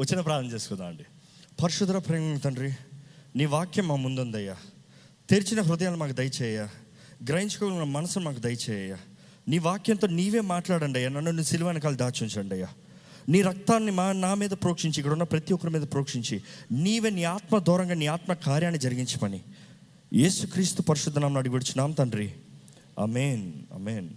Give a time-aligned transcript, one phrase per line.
[0.00, 1.04] వచ్చిన ప్రార్థన చేసుకుందాం అండి.
[1.62, 2.72] పరిశుద్ధ ప్రేమ తండ్రి
[3.36, 4.56] నీ వాక్యం మా ముందుందయ్యా.
[5.30, 6.66] తెరిచిన హృదయాలు మాకు దయచేయ
[7.28, 8.96] గ్రహించుకోగలిగిన మనసు మాకు దయచేయ
[9.48, 11.08] నీ వాక్యంతో నీవే మాట్లాడండి అయ్యా.
[11.10, 12.68] నన్ను నీ సిలువ వెనకాల దాచుంచండి అయ్యా.
[13.28, 16.42] నీ రక్తాన్ని మా నా మీద ప్రోక్షించి ఇక్కడ ఉన్న ప్రతి ఒక్కరి మీద ప్రోక్షించి
[16.72, 19.42] నీవే నీ ఆత్మ దూరంగా నీ ఆత్మ కార్యాన్ని జరిగించమని.
[20.12, 22.32] యేసుక్రీస్తు పరిశుద్ధ అడిగి విడిచున్నాం తండ్రి.
[22.98, 24.08] అమేన్ అమేన్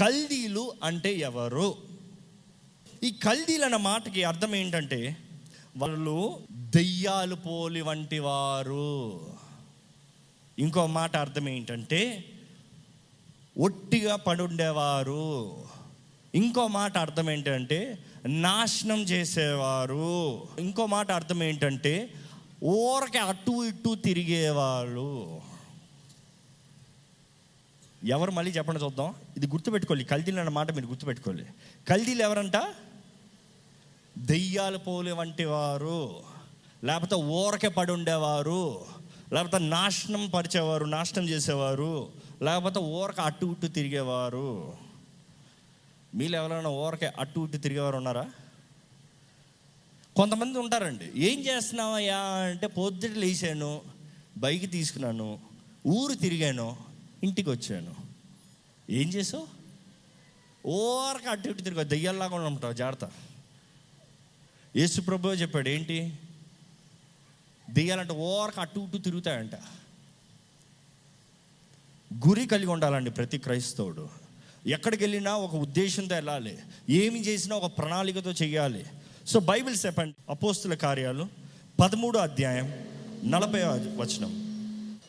[0.00, 1.93] కల్దీలు అంటే ఎవరు?
[3.04, 5.16] ఈ కల్దీలు అన్న మాటకి అర్థం ఏంటంటే
[5.76, 9.20] వాళ్ళు దెయ్యాలు పోలి వంటి వారు
[10.58, 12.24] ఇంకో మాట అర్థం ఏంటంటే
[13.58, 15.64] ఒట్టిగా పడుండేవారు.
[16.34, 20.42] ఇంకో మాట అర్థం ఏంటంటే నాశనం చేసేవారు.
[20.58, 22.14] ఇంకో మాట అర్థం ఏంటంటే
[22.64, 25.40] ఊరకే అటు ఇటు తిరిగేవాళ్ళు.
[28.04, 29.14] ఎవరు మళ్ళీ చెప్పండి చూద్దాం.
[29.36, 30.04] ఇది గుర్తుపెట్టుకోవాలి.
[30.04, 31.46] కల్దీలు అన్న మాట మీరు గుర్తుపెట్టుకోవాలి.
[31.88, 32.56] కల్దీలు ఎవరంట?
[34.18, 36.20] దెయ్యాలు పోలే వంటి వారు
[36.84, 38.84] లేకపోతే ఊరకే పడి ఉండేవారు
[39.32, 42.08] లేకపోతే నాశనం పరిచేవారు నాశనం చేసేవారు
[42.42, 44.76] లేకపోతే ఊరక అటు ఇటు తిరిగేవారు.
[46.14, 48.30] మీరు ఎవరైనా ఊరకే అటు ఇటు తిరిగేవారు ఉన్నారా?
[50.16, 51.10] కొంతమంది ఉంటారండి.
[51.16, 52.18] ఏం చేస్తున్నావయ్యా?
[52.18, 53.82] అంటే పొద్దుట లేచాను
[54.38, 55.38] బైక్ తీసుకున్నాను
[55.86, 56.76] ఊరు తిరిగాను
[57.24, 57.94] ఇంటికి వచ్చాను.
[58.90, 59.46] ఏం చేసావు?
[60.68, 62.72] ఓరక అటు ఇటు తిరిగా దెయ్యాల్లాగా ఉంటావు?
[62.72, 63.10] జాగ్రత్త.
[64.76, 66.12] యేసు ప్రభు చెప్పాడు ఏంటి?
[67.70, 69.54] దెయ్యాలంటే ఓరక అటు ఇటు తిరుగుతాయంట.
[72.28, 74.08] గురి కలిగి ఉండాలండి ప్రతి క్రైస్తవుడు.
[74.66, 76.58] ఎక్కడికి వెళ్ళినా ఒక ఉద్దేశంతో వెళ్ళాలి.
[76.90, 78.84] ఏమి చేసినా ఒక ప్రణాళికతో చేయాలి
[79.26, 81.28] సో బైబిల్ చెప్పండి అపోస్తుల కార్యాలు
[81.80, 82.66] పదమూడో అధ్యాయం
[83.24, 83.62] నలభై
[83.96, 84.32] వచనం.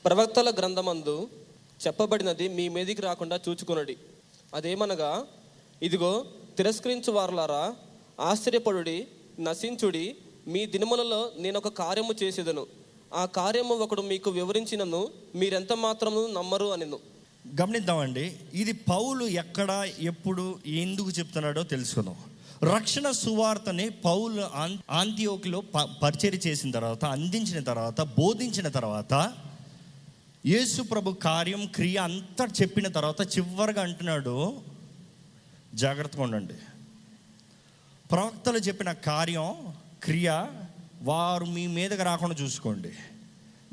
[0.06, 1.30] ప్రవక్తల గ్రంథమందు
[1.88, 3.98] చెప్పబడినది మీ మీదికి రాకుండా చూచుకొనడి.
[4.54, 5.26] అదేమనగా
[5.82, 6.26] ఇదిగో
[6.58, 7.76] తిరస్కరించు వారులారా
[8.20, 9.08] ఆశ్చర్యపడుడి
[9.40, 10.16] నశించుడి
[10.48, 12.68] మీ దినములలో నేను ఒక కార్యము చేసేదను.
[13.14, 17.00] ఆ కార్యము ఒకడు మీకు వివరించినను మీరెంత మాత్రము నమ్మరు అనిను.
[17.62, 18.38] గమనిద్దామండి.
[18.54, 22.16] ఇది పౌలు ఎక్కడ ఎప్పుడు ఎందుకు చెప్తున్నాడో తెలుసుకుందాం.
[22.64, 24.44] రక్షణ సువార్తని పౌలు
[24.92, 29.34] ఆంతియోకిలో ప పరిచయం చేసిన తర్వాత అందించిన తర్వాత బోధించిన తర్వాత
[30.46, 34.54] యేసు ప్రభు కార్యం క్రియ అంతా చెప్పిన తర్వాత చివరిగా అంటున్నాడు
[35.74, 36.54] జాగ్రత్తగా ఉండండి.
[38.12, 39.74] ప్రవక్తలు చెప్పిన కార్యం
[40.04, 40.46] క్రియ
[41.02, 42.92] వారు మీ మీదకి రాకుండా చూసుకోండి.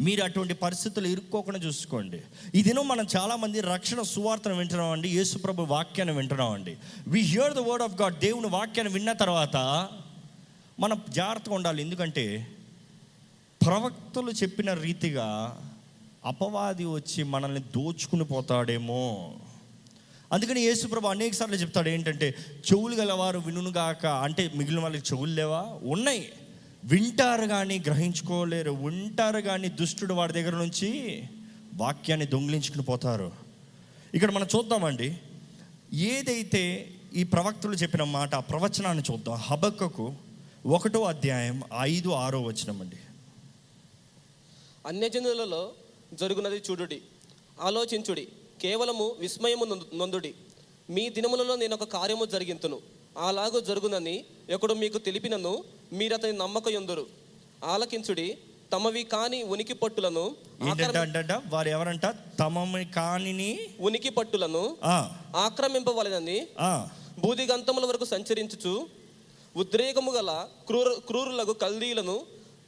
[0.01, 2.21] మీరు అటువంటి పరిస్థితులు ఇరుక్కోకుండా చూసుకోండి.
[2.55, 6.77] ఈ దినం మనం చాలామంది రక్షణ సువార్తను వింటున్నాం అండి యేసుప్రభు వాక్యాన్ని వింటున్నాం అండి
[7.09, 9.57] we hear the word of God దేవుని వాక్యాన్ని విన్న తర్వాత
[10.81, 11.83] మనం జాగ్రత్తగా ఉండాలి.
[11.83, 12.47] ఎందుకంటే
[13.67, 15.29] ప్రవక్తలు చెప్పిన రీతిగా
[16.25, 19.35] అపవాది వచ్చి మనల్ని దోచుకుని పోతాడేమో.
[20.33, 22.35] అందుకని యేసుప్రభు అనేక సార్లు చెప్తాడు ఏంటంటే
[22.73, 25.79] చెవులు గలవారు వినుగాక అంటే మిగిలిన వాళ్ళకి చెవులు లేవా?
[25.83, 26.33] ఉన్నాయి.
[26.85, 28.71] వింటారు కానీ గ్రహించుకోలేరు.
[28.71, 31.23] వింటారు కానీ దుష్టుడు వాడి దగ్గర నుంచి
[31.75, 33.33] వాక్యాన్ని దొంగిలించుకుని పోతారు.
[34.15, 35.17] ఇక్కడ మనం చూద్దామండి.
[35.93, 39.35] ఏదైతే ఈ ప్రవక్తలు చెప్పిన మాట ఆ ప్రవచనాన్ని చూద్దాం.
[39.35, 40.15] హబక్కకు
[40.67, 42.97] ఒకటో అధ్యాయం ఐదు ఆరో వచనం అండి.
[44.87, 45.73] అన్యజనులలో
[46.13, 47.03] జరుగునది చూడుడి
[47.61, 48.29] ఆలోచించుడి.
[48.63, 50.35] కేవలము విస్మయము నొందు- నొందుడి.
[50.91, 52.81] మీ దినములలో నేను ఒక కార్యము జరిగింతును.
[53.19, 54.25] అలాగూ జరుగునని
[54.55, 57.07] ఒకడు మీకు తెలిపినను మీరతని నమ్మక ఎందురు
[57.65, 58.39] ఆలకించుడి
[58.73, 60.37] తమవి కాని ఉనికి పట్టులను
[61.49, 62.07] వారు ఎవరంట?
[62.41, 64.77] తమని కానిని ఉనికి పట్టులను
[65.37, 68.87] ఆక్రమింపవలెనని ఆ, భూదిగంతముల వరకు సంచరించుచు
[69.57, 72.21] ఉద్రేకము గల క్రూర క్రూరులకు కల్దీలను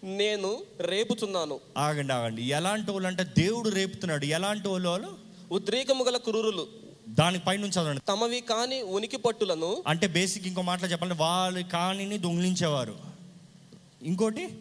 [0.05, 1.61] నేను రేపుచున్నాను.
[1.77, 2.43] ఆగండి ఆగండి.
[2.43, 4.25] ఎలాంటి వాళ్ళు అంటే దేవుడు రేపుతున్నాడు.
[4.25, 6.67] ఎలాంటి వాళ్ళు వాళ్ళు ఉద్రేకము గల క్రూరులు.
[7.09, 8.01] దాని పైనుంచి చదవండి.
[8.09, 12.99] తమవి కాని ఉనికి పట్టులను అంటే బేసిక్ ఇంకో మాటలో చెప్పాలంటే వాళ్ళు కానిని దొంగిలించేవారు.
[14.03, 14.59] ఇంకోటి?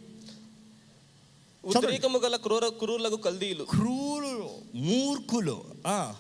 [1.65, 5.63] ఉద్రేకము గల క్రూర క్రూరులకు కల్దీలు క్రూరు మూర్ఖులు.
[5.87, 6.15] ఆ,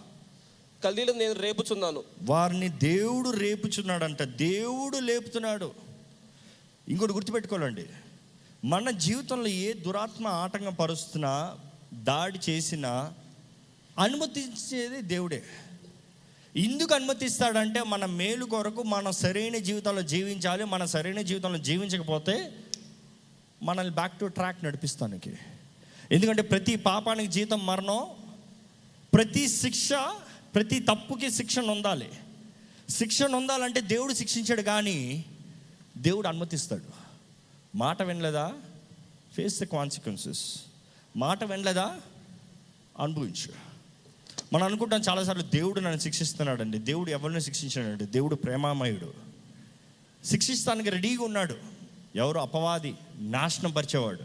[0.83, 2.03] కల్దీలు నేను రేపుచున్నాను.
[2.23, 4.23] వారిని దేవుడు రేపుచున్నాడంట.
[4.23, 5.71] దేవుడు లేపుతున్నాడు.
[6.89, 7.85] ఇంకోటి గుర్తుపెట్టుకోవాలండి.
[8.65, 11.55] మన జీవితంలో ఏ దురాత్మ ఆటంకం పరుస్తున్నా
[11.93, 13.13] దాడి చేసినా
[13.99, 15.43] అనుమతించేది దేవుడే.
[16.55, 22.55] ఎందుకు అనుమతిస్తాడంటే మన మేలు కొరకు మన సరైన జీవితంలో జీవించాలి మన సరైన జీవితంలో జీవించకపోతే
[23.63, 25.33] మనల్ని బ్యాక్ టు ట్రాక్ నడిపిస్తానికి.
[26.11, 28.07] ఎందుకంటే ప్రతి పాపానికి జీతం మరణం
[29.13, 29.89] ప్రతి శిక్ష
[30.55, 32.09] ప్రతి తప్పుకి శిక్షణ ఉండాలి
[32.89, 35.25] శిక్షణ ఉండాలంటే దేవుడు శిక్షించాడు కానీ
[35.97, 36.85] దేవుడు అనుమతిస్తాడు.
[37.75, 38.53] మాట వినలేదా?
[39.35, 40.59] ఫేస్ ద కాన్సిక్వెన్సెస్
[41.17, 42.01] మాట వినలేదా?
[42.99, 43.72] అనుభవించు.
[44.53, 48.05] మనం అనుకుంటాం చాలాసార్లు దేవుడు నన్ను శిక్షిస్తున్నాడండి దేవుడు ఎవరిని శిక్షించాడండి?
[48.05, 49.13] దేవుడు ప్రేమామయుడు.
[50.25, 51.55] శిక్షిస్తానికి రెడీగా ఉన్నాడు.
[52.15, 52.39] ఎవరు?
[52.39, 54.19] అపవాది నాశనం పరిచేవాడు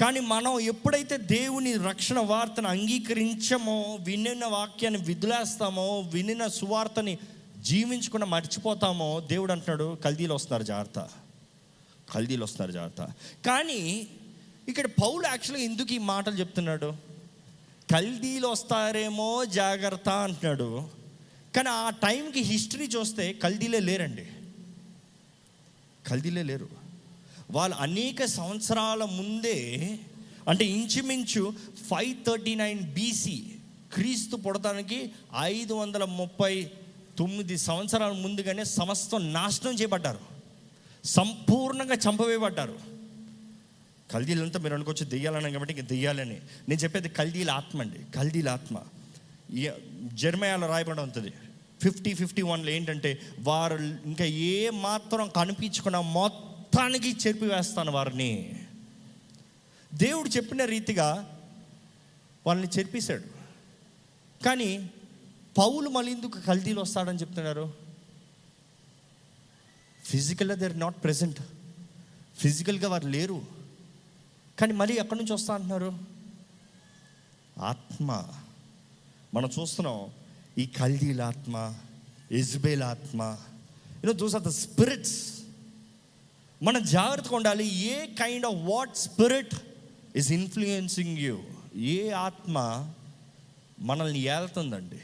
[0.00, 7.18] కానీ మనం ఎప్పుడైతే దేవుని రక్షణ వార్తను అంగీకరించమో వినిన వాక్యాన్ని విధులేస్తామో వినిన సువార్తని
[7.58, 11.08] జీవించకుండా మర్చిపోతామో దేవుడు అంటున్నాడు కల్దీలు వస్తున్నారు జాగ్రత్త.
[12.14, 13.14] కల్దీలు వస్తున్నారు జాగ్రత్త.
[13.46, 14.06] కానీ
[14.68, 17.11] ఇక్కడ పౌలు యాక్చువల్గా ఎందుకు ఈ మాటలు చెప్తున్నాడు?
[17.92, 20.88] కల్దీలు వస్తారేమో జాగ్రత్త అంటున్నాడు.
[21.56, 24.26] కానీ ఆ టైంకి హిస్టరీ చూస్తే కల్దీలే లేరండి.
[26.06, 26.68] కల్దీలే లేరు.
[27.50, 29.98] వాళ్ళు అనేక సంవత్సరాల ముందే
[30.48, 31.54] అంటే ఇంచుమించు
[31.90, 33.44] ఫైవ్ థర్టీ నైన్ బీసీ
[33.94, 36.70] క్రీస్తు పుడతానికి ఐదు వందల ముప్పై
[37.18, 40.20] తొమ్మిది సంవత్సరాల ముందుగానే సమస్తం నాశనం చేయబడ్డారు.
[41.04, 42.91] సంపూర్ణంగా చంపవేయబడ్డారు.
[44.12, 46.40] కల్దీలంతా మీరు అనుకోవచ్చు దెయ్యాలని కాబట్టి ఇంక దెయ్యాలని.
[46.68, 48.12] నేను చెప్పేది కల్దీల ఆత్మ అండి.
[48.12, 48.78] కల్దీల ఆత్మ.
[50.14, 51.32] జర్మయాలో రాయబడి ఉంటుంది.
[51.82, 58.60] ఫిఫ్టీ ఫిఫ్టీ వన్లో ఏంటంటే వారు ఇంకా ఏ మాత్రం కనిపించుకున్న మొత్తానికి చెరిపివేస్తాను వారిని.
[59.94, 61.38] దేవుడు చెప్పిన రీతిగా
[62.46, 63.24] వాళ్ళని చెరిపేశాడు.
[64.44, 64.90] కానీ
[65.58, 67.72] పౌలు మళ్ళీ ఎందుకు కల్దీలు వస్తాడని చెప్తున్నారు?
[70.04, 71.40] ఫిజికల్గా దే ఆర్ నాట్ ప్రెసెంట్
[72.38, 73.61] ఫిజికల్గా వారు లేరు.
[74.62, 75.98] కానీ మళ్ళీ ఎక్కడి నుంచి వస్తా అంటున్నారు?
[77.58, 78.28] ఆత్మ.
[79.34, 80.10] మనం చూస్తున్నాం
[80.58, 81.74] ఈ కల్దీల ఆత్మ
[82.32, 83.36] ఇజ్బేల్ ఆత్మ
[83.96, 85.40] you know those are the spirits
[86.62, 89.54] మనం జాగ్రత్తగా ఉండాలి ఏ kind of what spirit
[90.16, 91.42] is influencing you
[91.76, 92.88] ఏ ఆత్మ
[93.80, 95.00] మనల్ని ఏళ్తుందండి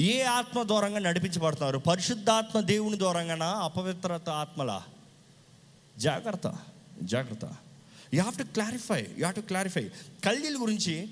[0.00, 1.78] ఏ ఆత్మ దూరంగా నడిపించబడుతున్నారు?
[1.78, 3.46] పరిశుద్ధాత్మ దేవుని దూరంగానా?
[3.46, 4.82] అపవిత్రత ఆత్మలా?
[5.98, 6.56] జాగ్రత్త
[7.02, 7.56] జాగ్రత్త.
[8.14, 9.90] You have to clarify you have to clarify
[10.24, 11.08] కల్దీల గురించి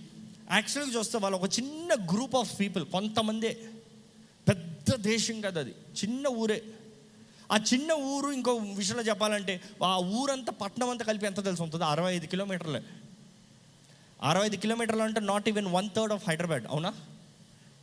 [0.52, 3.66] యాక్చువల్గా చూస్తే వాళ్ళు ఒక చిన్న గ్రూప్ ఆఫ్ పీపుల్ కొంతమందే.
[4.48, 5.70] పెద్ద దేశం కదా అది.
[5.70, 6.62] చిన్న ఊరే.
[7.52, 11.84] ఆ చిన్న ఊరు ఇంకో విషయంలో చెప్పాలంటే ఆ ఊరంతా పట్టణం అంతా కలిపి ఎంత తెలిసి ఉంటుంది?
[11.84, 12.82] అరవై ఐదు కిలోమీటర్లే.
[14.22, 16.94] అరవై ఐదు కిలోమీటర్లు అంటే not even one third of Hyderabad అవునా?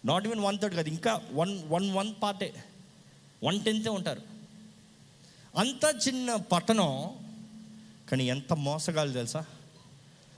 [0.06, 2.54] నాట్ ఈవెన్ వన్ థర్డ్ కాదు ఇంకా వన్ వన్ వన్ పార్టే
[3.44, 4.22] వన్ టెన్తే ఉంటారు.
[5.58, 7.16] అంత చిన్న పట్టణం
[8.12, 9.46] కానీ ఎంత మోసగాలు తెలుసా?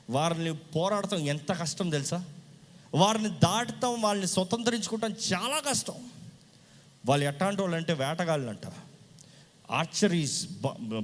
[0.10, 2.26] వారిని పోరాడటం ఎంత కష్టం తెలుసా?
[2.94, 5.94] వారిని దాటటం వాళ్ళని స్వతంత్రించుకోవటం చాలా కష్టం.
[7.06, 8.68] వాళ్ళు ఎట్లాంటి వాళ్ళు అంటే వేటగాళ్ళు అంట
[9.72, 10.48] ఆర్చరీస్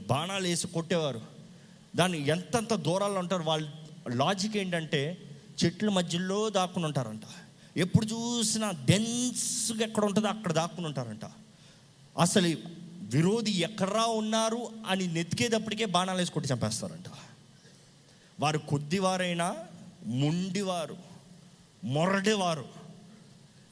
[0.09, 1.21] బాణాలు వేసి కొట్టేవారు.
[1.95, 3.69] దాన్ని ఎంతెంత దూరాల్లో ఉంటారు వాళ్ళ
[4.09, 5.17] లాజిక్ ఏంటంటే
[5.65, 7.21] చెట్ల మధ్యలో దాక్కుని ఉంటారంట.
[7.77, 11.21] ఎప్పుడు చూసినా డెన్స్గా ఎక్కడ ఉంటుందో అక్కడ దాక్కుని ఉంటారంట.
[12.19, 12.76] అసలు
[13.07, 17.05] విరోధి ఎక్కడా ఉన్నారు అని నెతికేటప్పటికే బాణాలు వేసి కొట్టి చంపేస్తారంట.
[18.39, 19.55] వారు కొద్దివారైనా
[20.05, 20.97] మొండివారు
[21.83, 22.65] మొరటివారు.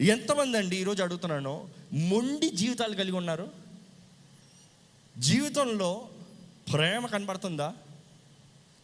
[0.01, 3.51] ఎంతమంది అండి ఈరోజు అడుగుతున్నాను మొండి జీవితాలు కలిగి ఉన్నారు?
[5.17, 6.07] జీవితంలో
[6.73, 7.73] ప్రేమ కనబడుతుందా?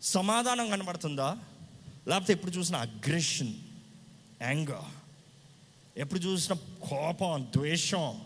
[0.01, 1.37] సమాధానం కనబడుతుందా?
[2.07, 3.53] లేకపోతే ఎప్పుడు చూసిన అగ్రెషన్
[4.41, 4.91] యాంగర్?
[5.97, 6.53] ఎప్పుడు చూసిన
[6.89, 8.21] కోపం ద్వేషం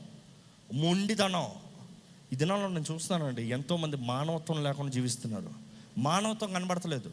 [0.73, 1.64] మొండితనం?
[2.33, 5.49] ఈ దినాల్లో నేను చూస్తున్నానండి ఎంతోమంది మానవత్వం లేకుండా జీవిస్తున్నారు.
[5.97, 7.11] మానవత్వం కనబడతలేదు.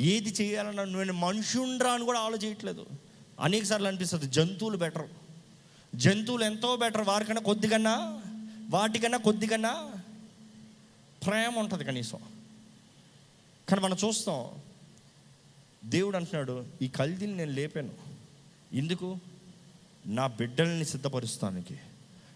[0.00, 2.86] ఏది చేయాలన్నా నేను మనుషుండ్రా అని కూడా ఆలోచించట్లేదు.
[3.40, 5.08] అనేక సార్లు అనిపిస్తుంది జంతువులు బెటర్
[5.94, 8.22] జంతువులు ఎంతో బెటర్ వారికన్నా కొద్దికన్నా
[8.70, 9.92] వాటికన్నా కొద్దికన్నా
[11.26, 12.18] ప్రేమ ఉంటుంది కనీసం.
[13.68, 14.44] కానీ మనం చూస్తాం
[15.90, 17.90] దేవుడు అంటున్నాడు ఈ కల్దీని నేను లేపాను.
[18.72, 19.16] ఎందుకు?
[20.06, 21.78] నా బిడ్డల్ని సిద్ధపరుస్తానికి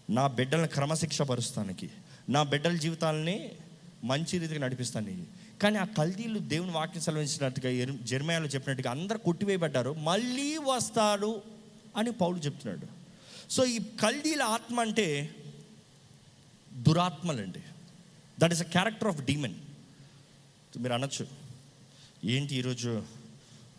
[0.09, 1.89] నా బిడ్డల్ని క్రమశిక్ష పరుస్తానికి
[2.29, 3.51] నా బిడ్డల జీవితాలని
[4.03, 5.23] మంచి రీతిగా నడిపిస్తానికి
[5.61, 8.03] కానీ ఆ కల్దీలు దేవుని వాక్యం సెలవించినట్టుగా ఎర్-
[8.47, 11.41] చెప్పినట్టుగా అందరు కొట్టివేయబడ్డారు మళ్ళీ వస్తారు
[11.97, 12.87] అని పౌలు చెప్తున్నాడు.
[13.51, 15.35] సో ఈ కల్దీల ఆత్మ అంటే
[16.73, 17.59] దురాత్మలండి.
[18.39, 19.53] That is a character of demon
[20.77, 21.27] మీరు అనొచ్చు.
[22.23, 23.03] ఏంటి ఈరోజు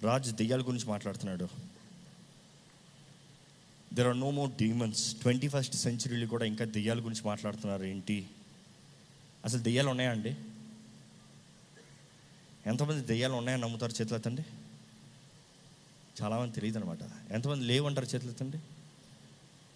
[0.03, 1.49] రాజు దెయ్యాల గురించి మాట్లాడుతున్నాడు?
[3.95, 8.27] There are no more demons twenty first సెంచరీలో కూడా ఇంకా దెయ్యాల గురించి మాట్లాడుతున్నారు ఏంటి?
[9.45, 10.37] అసలు దెయ్యాలు ఉన్నాయా అండి
[12.67, 14.45] ఎంతమంది దెయ్యాలు ఉన్నాయని నమ్ముతారు చేతులు ఎత్తండి
[16.23, 18.59] చాలామంది తెలియదు అనమాట ఎంతమంది లేవంటారు చేతులు ఎత్తండి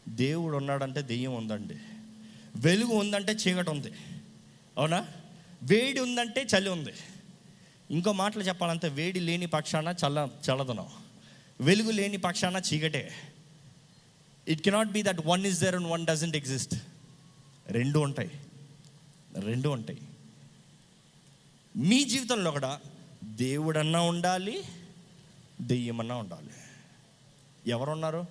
[0.09, 1.77] దేవుడు ఉన్నాడంటే దెయ్యం ఉందండి.
[2.57, 3.93] వెలుగు ఉందంటే చీకటి ఉంది.
[4.77, 5.09] అవునా?
[5.63, 6.93] వేడి ఉందంటే చలి ఉంది.
[7.91, 10.87] ఇంకో మాటలు చెప్పాలంటే వేడి లేని పక్షాన చల్ల చల్లదనం.
[11.61, 13.11] వెలుగు లేని పక్షాన చీకటే.
[14.49, 16.75] It cannot be that one is there and one doesn't exist
[17.67, 18.31] రెండు ఉంటాయి.
[19.41, 20.03] రెండు ఉంటాయి.
[21.77, 22.81] మీ జీవితంలో కూడా
[23.25, 24.65] దేవుడన్నా ఉండాలి
[25.61, 26.51] దెయ్యమన్నా ఉండాలి.
[27.67, 28.27] ఎవరున్నారు?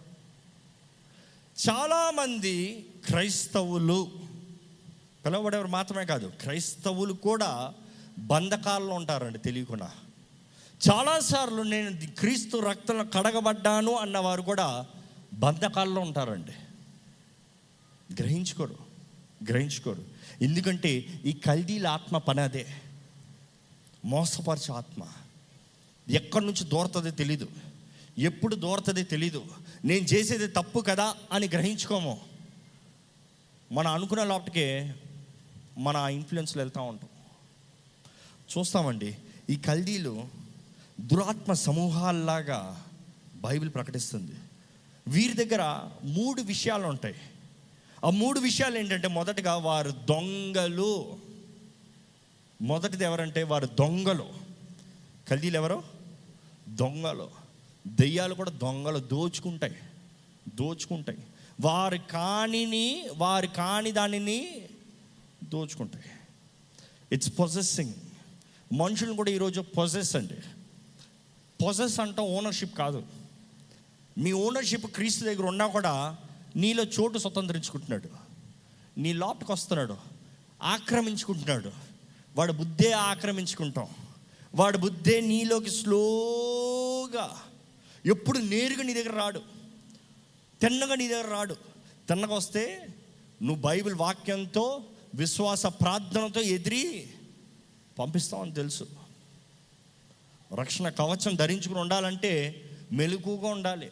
[1.69, 4.11] చాలామంది క్రైస్తవులు
[5.25, 7.73] పిలవబడేవారు మాత్రమే కాదు క్రైస్తవులు కూడా
[8.19, 9.91] బంధకాల్లో ఉంటారండి తెలియకుండా.
[10.91, 14.85] చాలాసార్లు నేను క్రీస్తు రక్తంలో కడగబడ్డాను అన్నవారు కూడా
[15.33, 16.51] బంధకాల్లో ఉంటారండి.
[18.21, 18.97] గ్రహించుకోరు.
[19.44, 20.06] గ్రహించుకోరు.
[20.41, 22.67] ఎందుకంటే ఈ కల్దీల ఆత్మ పని అదే.
[24.06, 25.03] మోసపరిచే ఆత్మ.
[26.10, 27.50] ఎక్కడి నుంచి దూరతుందో తెలీదు.
[28.17, 29.46] ఎప్పుడు దూరతుందో తెలీదు.
[29.86, 32.22] నేను చేసేది తప్పు కదా అని గ్రహించుకోము.
[33.72, 34.96] మనం అనుకున్న లోపటికే
[35.77, 37.10] మన ఇన్ఫ్లుయెన్స్లో వెళ్తూ ఉంటాం.
[38.58, 39.17] చూస్తామండి
[39.50, 40.27] ఈ కల్దీలు
[41.01, 42.86] దురాత్మ సమూహాల్లాగా
[43.36, 44.32] బైబిల్ ప్రకటిస్తుంది.
[45.08, 47.15] వీరి దగ్గర మూడు విషయాలు ఉంటాయి
[48.06, 51.18] ఆ మూడు విషయాలు ఏంటంటే మొదటగా వారు దొంగలు.
[52.62, 54.27] మొదటిది ఎవరంటే వారు దొంగలు.
[55.30, 55.84] కల్దీలు ఎవరు?
[56.70, 57.30] దొంగలు.
[57.88, 59.75] దెయ్యాలు కూడా దొంగలు దోచుకుంటాయి
[60.56, 61.20] దోచుకుంటాయి.
[61.62, 64.66] వారు కానిని వారు కాని దానిని
[65.44, 66.06] దోచుకుంటాయి.
[67.12, 67.94] ఇట్స్ పొజెస్సింగ్
[68.74, 70.36] మనుషులను కూడా ఈరోజు పొజెస్ అండి.
[71.66, 73.04] పొజెస్ అంటాం ఓనర్షిప్ కాదు.
[74.18, 76.18] మీ ఓనర్షిప్ క్రీస్తు దగ్గర ఉన్నా కూడా
[76.57, 78.09] నీలో చోటు స్వతంత్రించుకుంటున్నాడు.
[78.99, 79.97] నీ లోపలికి వస్తున్నాడు.
[80.63, 81.71] ఆక్రమించుకుంటున్నాడు.
[82.35, 83.87] వాడు బుద్ధే ఆక్రమించుకుంటాం.
[84.55, 87.41] వాడు బుద్ధే నీలోకి స్లోగా
[88.05, 89.41] ఎప్పుడు నేరుగా నీ దగ్గర రాడు.
[90.61, 91.53] తిన్నగా నీ దగ్గర రాడు.
[92.09, 92.87] తిన్నగా వస్తే
[93.43, 94.83] నువ్వు బైబిల్ వాక్యంతో
[95.15, 97.09] విశ్వాస ప్రార్థనతో ఎదిరి
[97.99, 98.87] పంపిస్తామని తెలుసు.
[100.53, 103.91] రక్షణ కవచం ధరించుకుని ఉండాలంటే మెలకుగా ఉండాలి.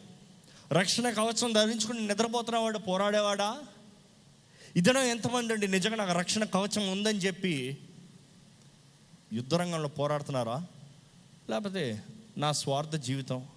[0.72, 3.60] రక్షణ కవచం ధరించుకుని నిద్రపోతున్నవాడు పోరాడేవాడా?
[4.76, 7.78] ఇతను ఎంతమంది అండి నిజంగా నాకు రక్షణ కవచం ఉందని చెప్పి
[9.34, 10.66] యుద్ధరంగంలో పోరాడుతున్నారా?
[11.50, 12.04] లేకపోతే
[12.38, 13.48] నా స్వార్థ జీవితం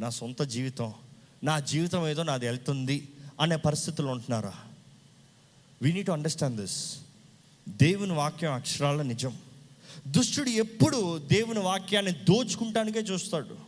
[0.00, 0.94] నా సొంత జీవితం
[1.44, 3.08] నా జీవితం ఏదో నాది వెళ్తుంది
[3.40, 4.54] అనే పరిస్థితులు ఉంటున్నారా?
[5.82, 6.96] వీ నీట్ అండర్స్టాండ్ దిస్
[7.68, 9.38] దేవుని వాక్యం అక్షరాల నిజం.
[10.06, 13.65] దుష్టుడు ఎప్పుడు దేవుని వాక్యాన్ని దోచుకుంటానికే చూస్తాడు.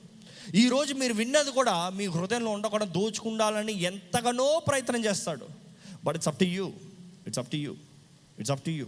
[0.55, 5.47] ఈరోజు మీరు విన్నది కూడా మీ హృదయంలో ఉండకుండా దోచుకుండాలని ఎంతగానో ప్రయత్నం చేస్తాడు.
[6.05, 6.73] But it's up to you
[7.27, 7.75] it's up to you
[8.39, 8.87] it's up to you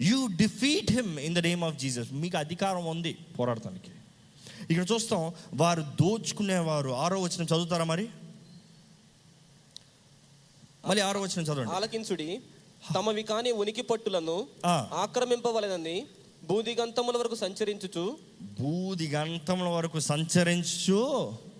[0.00, 3.90] you defeat him in the name of Jesus మీకు అధికారం ఉంది పోరాడటానికి.
[4.70, 6.90] ఇక్కడ చూస్తాం వారు దోచుకునేవారు.
[6.90, 8.08] ఆరో వచ్చిన చదువుతారా మరి?
[10.86, 11.72] మళ్ళీ ఆరో వచ్చిన చదవండి.
[11.72, 12.40] ఆలకించుడి
[12.94, 14.46] తమవి కాని ఉనికి పట్టులను.
[14.92, 16.06] ఆక్రమింపవలెనని
[16.42, 18.18] బూదిగంతముల వరకు సంచరించుచు
[18.60, 20.98] బూది గంటముల వరకు సంచరించు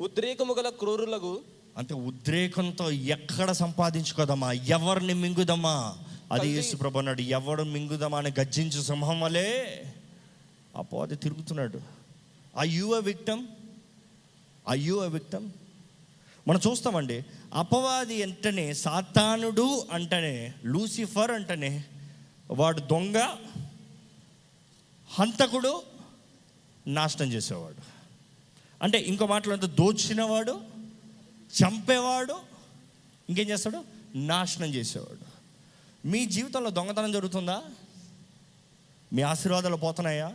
[0.01, 1.43] ఉద్రేకము గల క్రూరులకు
[1.77, 4.53] అంటే ఉద్రేకంతో ఎక్కడ సంపాదించుకోదమ్మా?
[4.53, 5.97] ఎవరిని మింగుదమ్మా?
[6.33, 9.51] అది యేసు ప్రభు అన్నాడు ఎవడు మింగుదమా అని గర్జించు సింహం వలే
[10.77, 11.79] అపోది తిరుగుతున్నాడు.
[12.57, 13.47] Are you a victim
[14.69, 15.51] are you a victim
[16.49, 21.85] మనం చూస్తామండి అపవాది అంటేనే సాతానుడు అంటేనే లూసిఫర్ అంటేనే
[22.51, 23.19] వాడు దొంగ
[25.19, 25.83] హంతకుడు
[26.87, 27.83] నాశనం చేసేవాడు.
[28.83, 30.61] అంటే ఇంకో మాటలంటే దోచినవాడు
[31.63, 32.37] చంపేవాడు
[33.29, 33.85] ఇంకేం చేస్తాడు?
[34.17, 35.37] నాశనం చేసేవాడు.
[36.09, 37.63] మీ జీవితంలో దొంగతనం జరుగుతుందా?
[39.13, 40.33] మీ ఆశీర్వాదాలు పోతున్నాయా?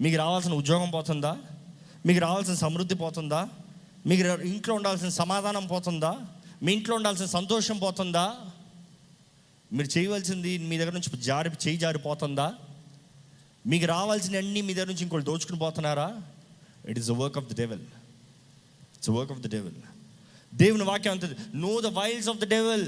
[0.00, 1.36] మీకు రావాల్సిన ఉద్యోగం పోతుందా?
[2.06, 3.48] మీకు రావాల్సిన సమృద్ధి పోతుందా?
[4.06, 6.20] మీకు ఇంట్లో ఉండాల్సిన సమాధానం పోతుందా?
[6.62, 8.34] మీ ఇంట్లో ఉండాల్సిన సంతోషం పోతుందా?
[9.72, 12.54] మీరు చేయవలసింది మీ దగ్గర నుంచి జారి చేయి జారిపోతుందా?
[13.66, 16.22] మీకు రావాల్సిన అన్ని మీ దగ్గర నుంచి ఇంకోటి దోచుకుని పోతున్నారా?
[16.88, 19.72] It is the work of the devil it's work of the devil
[20.54, 21.34] దేవుని వాక్యం అంతది.
[21.54, 22.86] Know the wiles of the devil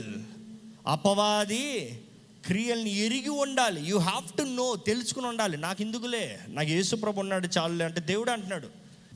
[0.87, 2.01] అపవాది
[2.47, 3.81] క్రియల్ని ఎరిగి ఉండాలి.
[3.81, 5.57] యూ హ్యావ్ టు నో తెలుసుకుని ఉండాలి.
[5.57, 8.69] నాకు ఎందుకులే నాకు యేసుప్రభు ఉన్నాడు చాలులే అంటే దేవుడు అంటున్నాడు.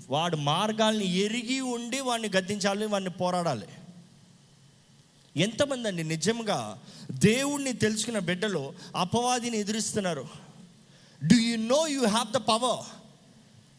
[0.09, 3.67] వాడు మార్గాల్ని ఎరిగి ఉండి వాడిని గద్దించాలి వాడిని పోరాడాలి.
[5.37, 6.79] ఎంతమంది అండి నిజంగా
[7.11, 10.50] దేవుణ్ణి తెలుసుకున్న బిడ్డలో అపవాదిని ఎదురిస్తున్నారు?
[11.23, 12.85] Do you know you have the power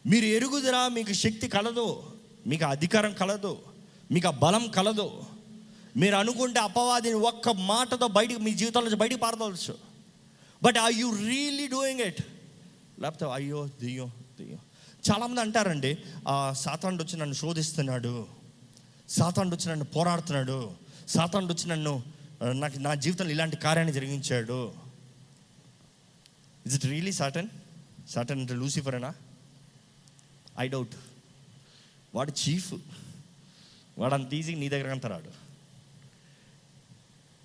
[0.06, 2.02] మీరు ఎరుగుదరా మీకు శక్తి కలదు
[2.46, 3.62] మీకు అధికారం కలదు
[4.10, 5.24] మీకు ఆ బలం కలదు.
[5.96, 9.78] మీరు అనుకుంటే అపవాదిని ఒక్క మాటతో బయటికి మీ జీవితంలో నుంచి బయటికి పారదవచ్చు
[10.62, 12.22] but I you really doing it
[13.00, 14.08] లేకపోతే అయ్యో దెయ్యం
[14.40, 14.58] దెయ్యం.
[15.10, 16.52] చాలామంది అంటారండి "ఆ,
[16.88, 18.26] వచ్చి నన్ను శోధిస్తున్నాడు.
[19.08, 20.70] సాతాండు వచ్చి నన్ను పోరాడుతున్నాడు.
[21.08, 22.02] సాతాండు వచ్చి నన్ను
[22.52, 24.72] నాకు నా జీవితంలో ఇలాంటి కార్యాన్ని జరిగించాడు.
[26.66, 27.48] Is it really Satan
[28.08, 29.14] Satan అంటే లూసిఫరేనా
[30.58, 30.94] ఐ డౌట్
[32.14, 32.74] వాడు చీఫ్
[33.98, 35.30] వాడు అంత ఈజీ నీ దగ్గర అంత రాడు.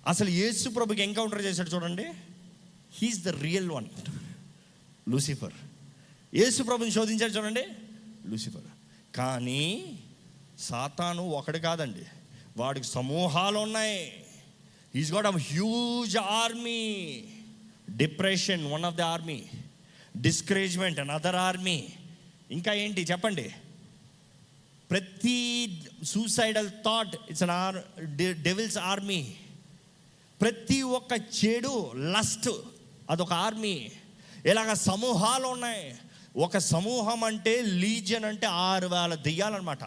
[0.06, 2.04] అసలు యేసు ప్రభుకి ఎన్కౌంటర్ చేశాడు చూడండి.
[2.94, 3.86] He is the real one
[5.08, 5.52] Lucifer
[6.34, 7.64] Yesu ప్రభుని శోధించాడు చూడండి.
[8.26, 8.62] లూసిఫర్
[9.14, 9.98] కానీ
[10.58, 12.04] సాతాను ఒకడు కాదండి.
[12.56, 14.24] వాడికి సమూహాలు ఉన్నాయి.
[14.94, 16.80] Is got a huge army
[17.96, 19.44] depression one of the army
[20.20, 21.88] discouragement and other army
[22.50, 23.02] ఇంకా ఏంటి?
[23.02, 23.54] చెప్పండి.
[24.90, 27.76] ప్రతి suicidal thought it's under
[28.42, 29.34] devil's army
[30.40, 31.12] ప్రతి ఒక్క
[31.44, 32.48] చెడు లస్ట్
[33.10, 33.90] అదొక ఆర్మీ
[34.46, 35.96] ఇలాగ సమూహాలు ఉన్నాయి?
[36.36, 39.84] ఒక సమూహం అంటే లీజియన్ అంటే ఆరు వేల దెయ్యాలన్నమాట.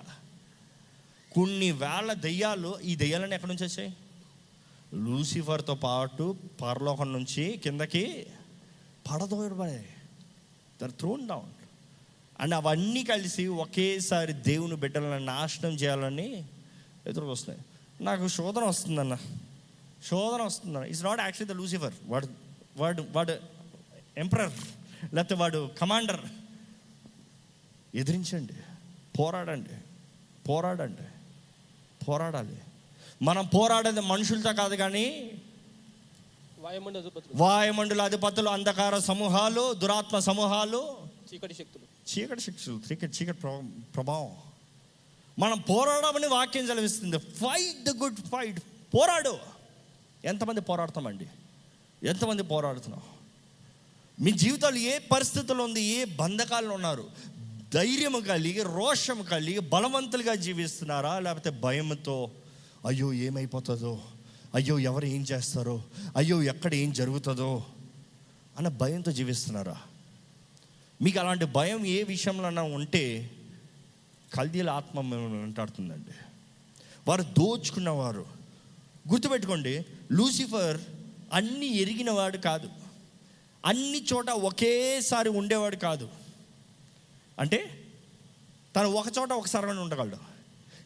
[1.31, 3.93] కొన్ని వేల దెయ్యాలు ఈ దెయ్యాలని ఎక్కడి నుంచి వచ్చాయి?
[4.93, 8.27] లూసిఫర్తో పాటు పరలోకం నుంచి కిందకి
[9.12, 9.86] పడదోయబడే
[10.81, 11.51] దర్ త్రోన్ డౌన్
[12.39, 16.45] అండ్ అవన్నీ కలిసి ఒకేసారి దేవుని బిడ్డలను నాశనం చేయాలని
[17.07, 17.65] ఎదురుకు వస్తున్నాయి
[18.03, 19.17] నాకు శోధన వస్తుందన్న.
[20.10, 20.86] శోధన వస్తుందన్న.
[20.86, 22.27] It's not actually the Lucifer వాడు
[22.77, 23.33] వాడు వాడు
[24.17, 24.51] ఎంపరర్
[25.15, 26.19] లేకపోతే వాడు కమాండర్
[27.95, 28.53] ఎదిరించండి.
[29.19, 29.69] పోరాడండి.
[30.50, 31.07] పోరాడండి.
[32.05, 32.57] పోరాడాలి.
[33.21, 35.31] మనం పోరాడేది మనుషులతో కాదు కానీ
[37.35, 40.97] వాయుమండల అధిపతులు అంధకార సమూహాలు దురాత్మ సమూహాలు.
[41.33, 41.83] చీకటి శక్తులు.
[42.11, 44.35] చీకటి శిక్షలు చీకటి చీకటి ప్రభ- ప్రభావం.
[45.39, 48.59] మనం పోరాడమని వాక్యం చదివిస్తుంది ఫైట్ ద గుడ్ ఫైట్
[48.95, 49.37] పోరాడు.
[50.25, 51.27] ఎంతమంది పోరాడతామండి?
[52.07, 53.01] ఎంతమంది పోరాడుతున్నాం?
[54.19, 55.81] మీ జీవితాలు ఏ పరిస్థితుల్లో ఉంది?
[55.81, 57.05] ఏ బంధకాల్లో ఉన్నారు?
[57.73, 61.19] ధైర్యం కలిగి రోషం కలిగి బలవంతులుగా జీవిస్తున్నారా?
[61.19, 62.31] లేకపోతే భయంతో
[62.85, 64.01] అయ్యో ఏమైపోతుందో?
[64.55, 65.83] అయ్యో ఎవరు ఏం చేస్తారో?
[66.17, 67.65] అయ్యో ఎక్కడ ఏం జరుగుతుందో?
[68.57, 69.77] అన్న భయంతో జీవిస్తున్నారా?
[71.01, 73.31] మీకు అలాంటి భయం ఏ విషయంలో ఉంటే
[74.33, 76.11] కల్దీల ఆత్మ మిమ్మల్ని వెంటాడుతుందండి.
[77.07, 78.25] వారు దోచుకున్నవారు.
[79.09, 80.81] గుర్తుపెట్టుకోండి లూసిఫర్
[81.33, 82.69] అన్ని ఎరిగినవాడు కాదు.
[83.65, 86.09] అన్ని చోట ఒకేసారి ఉండేవాడు కాదు.
[87.39, 87.85] అంటే
[88.75, 90.17] తను ఒక చోట ఒకసారి ఉండగలడు.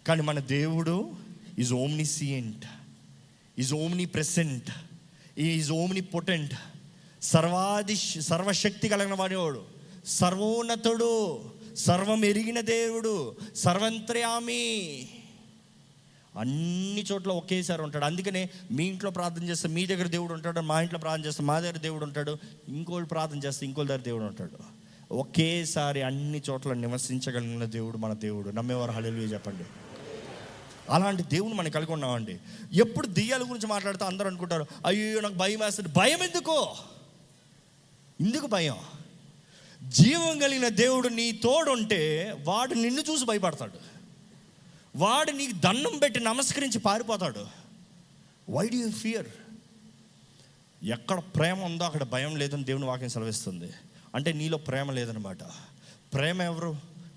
[0.07, 1.24] కానీ మన దేవుడు
[1.57, 2.65] is omniscient
[3.57, 3.73] is
[4.05, 4.69] omnipresent
[5.49, 5.71] is
[6.01, 6.55] omnipotent
[7.21, 9.61] సర్వాది సర్వశక్తి కలిగిన వాడేవాడు
[10.19, 11.11] సర్వోన్నతుడు
[11.75, 13.13] సర్వం ఎరిగిన దేవుడు
[13.55, 14.63] సర్వంత్రయామి
[16.35, 20.99] అన్ని చోట్ల ఒకేసారి ఉంటాడు అందుకనే మీ ఇంట్లో ప్రార్థన చేస్తే మీ దగ్గర దేవుడు ఉంటాడు మా ఇంట్లో
[20.99, 22.33] ప్రార్థన చేస్తే మా దగ్గర దేవుడు ఉంటాడు
[22.67, 24.57] ఇంకోళ్ళు ప్రార్థన చేస్తే ఇంకోళ్ళ దగ్గర దేవుడు ఉంటాడు
[25.15, 29.65] ఒకేసారి అన్ని చోట్ల నివసించగలిగిన దేవుడు మన దేవుడు నమ్మేవారు హళలు చెప్పండి
[30.89, 32.39] అలాంటి దేవుని మనం కలిగి ఉన్నామండి.
[32.73, 35.89] ఎప్పుడు దెయ్యాల గురించి మాట్లాడితే అందరూ అనుకుంటారు అయ్యో నాకు భయం వేస్తుంది.
[35.89, 36.77] భయం ఎందుకో?
[38.21, 38.77] ఎందుకు భయం?
[39.87, 43.95] జీవం కలిగిన దేవుడు నీ తోడుంటే వాడు నిన్ను చూసి భయపడతాడు.
[44.95, 47.45] వాడు నీకు దండం పెట్టి నమస్కరించి పారిపోతాడు.
[48.49, 49.27] వై డూ యూ ఫియర్
[50.83, 53.71] ఎక్కడ ప్రేమ ఉందో అక్కడ భయం లేదని దేవుని వాక్యం సెలవిస్తుంది.
[54.15, 55.43] అంటే నీలో ప్రేమ లేదనమాట.
[56.13, 56.75] ప్రేమ ఎవరు?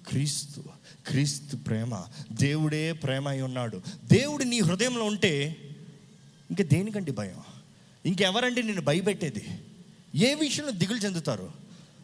[0.08, 0.64] క్రీస్తు.
[1.08, 3.82] క్రీస్తు ప్రేమ దేవుడే ప్రేమ అయి ఉన్నాడు.
[4.04, 5.56] దేవుడు నీ హృదయంలో ఉంటే
[6.50, 7.40] ఇంక దేనికండి భయం?
[8.06, 9.60] ఇంకెవరండి నేను భయపెట్టేది?
[10.14, 11.52] ఏ విషయంలో దిగులు చెందుతారు?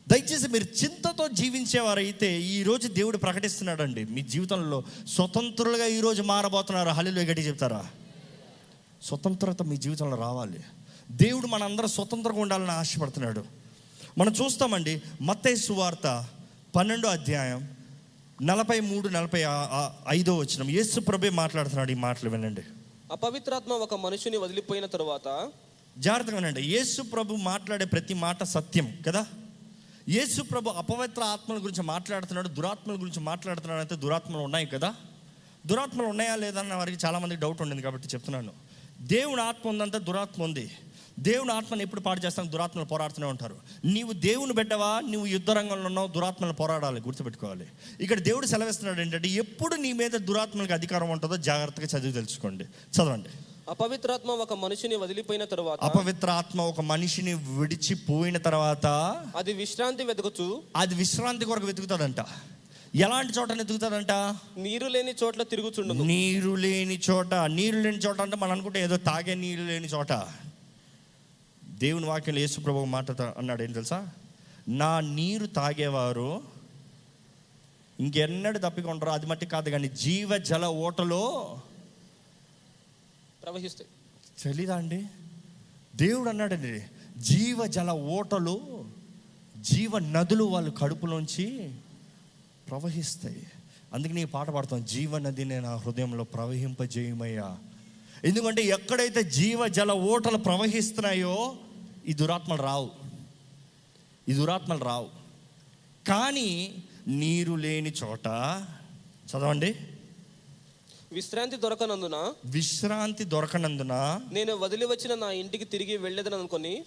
[0.09, 4.05] దయచేసి మీరు చింతతో జీవించేవారైతే ఈరోజు దేవుడు ప్రకటిస్తున్నాడండి.
[4.05, 6.89] మీ జీవితంలో స్వతంత్రులుగా ఈరోజు మారబోతున్నారు.
[6.89, 7.87] హల్లు గట్టి చెప్తారా?
[9.03, 10.59] స్వతంత్రత మీ జీవితంలో రావాలి.
[11.11, 13.45] దేవుడు మనందరం స్వతంత్రంగా ఉండాలని ఆశపడుతున్నాడు.
[14.19, 16.27] మనం చూస్తామండి మత్తయి సువార్త
[16.77, 17.69] పన్నెండో అధ్యాయం
[18.43, 19.45] నలభై మూడు నలభై
[20.09, 22.63] ఐదో వచ్చిన యేసు ప్రభే మాట్లాడుతున్నాడు ఈ మాటలు వినండి.
[23.13, 25.51] అపవిత్రాత్మ ఒక మనుషుని వదిలిపోయిన తరువాత
[25.99, 26.63] జాగ్రత్తగా వినండి.
[26.63, 29.27] యేసు ప్రభు మాట్లాడే ప్రతి మాట సత్యం కదా?
[30.09, 34.95] యేసు ప్రభు అపవిత్ర ఆత్మల గురించి మాట్లాడుతున్నాడు దురాత్మల గురించి మాట్లాడుతున్నాడు అంటే దురాత్మలు ఉన్నాయి కదా?
[35.67, 38.53] దురాత్మలు ఉన్నాయా లేదా అన్న వారికి చాలామంది డౌట్ ఉండింది కాబట్టి చెప్తున్నాను.
[39.01, 40.71] దేవుని ఆత్మ ఉందంటే దురాత్మ ఉంది.
[41.19, 43.57] దేవుని ఆత్మను ఎప్పుడు పాడు చేస్తాను దురాత్మలు పోరాడుతూనే ఉంటారు.
[43.85, 45.01] నీవు దేవుని బిడ్డవా?
[45.11, 46.09] నువ్వు యుద్ధ రంగంలో ఉన్నావు.
[46.09, 47.01] దురాత్మలు పోరాడాలి.
[47.01, 47.67] గుర్తుపెట్టుకోవాలి.
[48.01, 52.65] ఇక్కడ దేవుడు సెలవిస్తున్నాడు ఏంటంటే ఎప్పుడు నీ మీద దురాత్మలకు అధికారం ఉంటుందో జాగ్రత్తగా చదివి తెలుసుకోండి.
[52.65, 53.29] చదవండి.
[53.71, 58.87] అపవిత్రాత్మ ఒక మనుషుని వదిలిపోయిన తరువాత అపవిత్ర ఆత్మ ఒక మనిషిని విడిచిపోయిన తర్వాత
[59.37, 62.17] అది విశ్రాంతి వెతకుచు అది విశ్రాంతి కొరకు వెతుకుతాడంట.
[62.95, 64.11] ఎలాంటి చోట వెతుకుతాడంట?
[64.57, 67.35] నీరు లేని చోట్ల తిరుగుచుండును నీరు లేని చోట.
[67.35, 70.13] నీరు లేని చోట అంటే మనం అనుకుంటే ఏదో తాగే నీరు లేని చోట.
[71.85, 74.09] దేవుని వాక్యంలో యేసు ప్రభు మాట అన్నాడు ఏం తెలుసా?
[74.69, 76.43] నా నీరు తాగేవారు
[78.01, 81.57] ఇంకెన్నడు తప్పికొంటారో అది మట్టి కాదు కానీ జీవ జల ఓటలో
[83.43, 83.89] ప్రవహిస్తాయి.
[84.43, 85.07] తెలీదా అండి?
[85.97, 86.83] దేవుడు అన్నాడండి
[87.21, 88.85] జీవ జల ఓటలు
[89.61, 91.75] జీవ నదులు వాళ్ళ కడుపులోంచి
[92.69, 93.47] ప్రవహిస్తాయి.
[93.95, 97.59] అందుకే నీ పాట పాడతాం జీవ నదిని నా హృదయంలో ప్రవహింపజేయమయ్యా.
[98.25, 101.57] ఎందుకంటే ఎక్కడైతే జీవ జల ఓటలు ప్రవహిస్తున్నాయో
[102.09, 102.91] ఈ దురాత్మలు రావు.
[104.29, 105.09] ఈ దురాత్మలు రావు.
[106.09, 106.75] కానీ
[107.09, 108.27] నీరు లేని చోట
[109.31, 109.75] చదవండి.
[111.13, 116.85] విశ్రాంతి దొరకనందున విశ్రాంతి దొరకనందున నేను వదిలి వచ్చిన నా ఇంటికి తిరిగి వెళ్ళేదని అనుకొని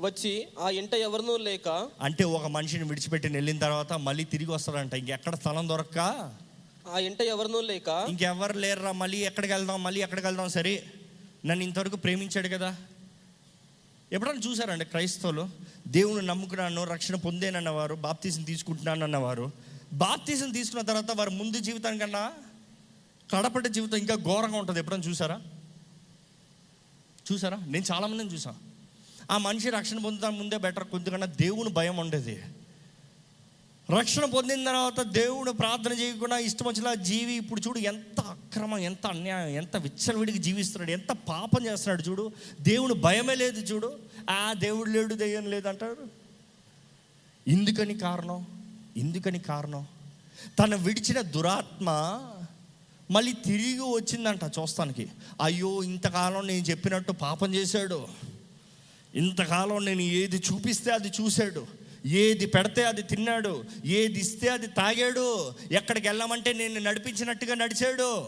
[0.00, 4.94] వచ్చి ఆ ఇంట ఎవరినూ లేక అంటే ఒక మనిషిని విడిచిపెట్టి వెళ్ళిన తర్వాత మళ్ళీ తిరిగి వస్తాడంట.
[4.94, 5.98] ఇంకెక్కడ స్థలం దొరక్క?
[6.92, 10.84] ఆ ఇంట ఎవరినూ లేక ఇంకెవరు లేరురా మళ్ళీ ఎక్కడికి వెళ్దాం మళ్ళీ ఎక్కడికి వెళ్దాం సరే.
[11.46, 12.76] నన్ను ఇంతవరకు ప్రేమించాడు కదా.
[14.14, 15.48] ఎప్పుడైనా చూసారండి క్రైస్తవులు?
[15.88, 19.50] దేవుని నమ్ముకున్నాను రక్షణ పొందేనన్న వారు బాప్తీసం తీసుకుంటున్నాను అన్నవారు
[19.92, 22.32] బాప్తీసం తీసుకున్న తర్వాత వారి ముందు జీవితం కన్నా
[23.32, 24.80] కడపటి జీవితం ఇంకా ఘోరంగా ఉంటుంది.
[24.80, 25.40] ఎప్పుడైనా చూసారా?
[27.32, 27.56] చూసారా?
[27.56, 28.56] నేను చాలామందిని చూసాను.
[29.30, 30.84] ఆ మనిషి రక్షణ పొందుతా ముందే బెటర్.
[30.84, 32.42] కొద్దిగా దేవుని భయం ఉండేది.
[33.90, 39.48] రక్షణ పొందిన తర్వాత దేవుడు ప్రార్థన చేయకుండా ఇష్టం వచ్చిన జీవి ఇప్పుడు చూడు ఎంత అక్రమం ఎంత అన్యాయం
[39.48, 42.32] ఎంత విచ్చలవిడికి జీవిస్తున్నాడు ఎంత పాపం చేస్తున్నాడు చూడు.
[42.60, 43.98] దేవుడు భయమే లేదు చూడు.
[44.30, 46.24] ఆ దేవుడు లేడు దెయ్యం లేదు అంటాడు.
[47.50, 48.46] ఎందుకని కారణం
[48.96, 49.86] ఎందుకని కారణం.
[50.58, 51.90] తను విడిచిన దురాత్మ
[53.10, 55.10] మళ్ళీ తిరిగి వచ్చిందంట చూస్తానికి.
[55.42, 58.06] అయ్యో ఇంతకాలం నేను చెప్పినట్టు పాపం చేశాడు.
[59.14, 61.83] ఇంతకాలం నేను ఏది చూపిస్తే అది చూశాడు.
[62.06, 68.26] ఏది పెడితే అది తిన్నాడు ఏది ఇస్తే అది తాగాడు ఎక్కడికి వెళ్ళామంటే నేను నడిపించినట్టుగా నడిచాడు.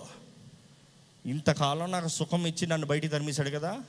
[1.27, 3.81] ఇంతకాలం నాకు సుఖం ఇచ్చి నన్ను బయటికి తరిమేశాడు కదా.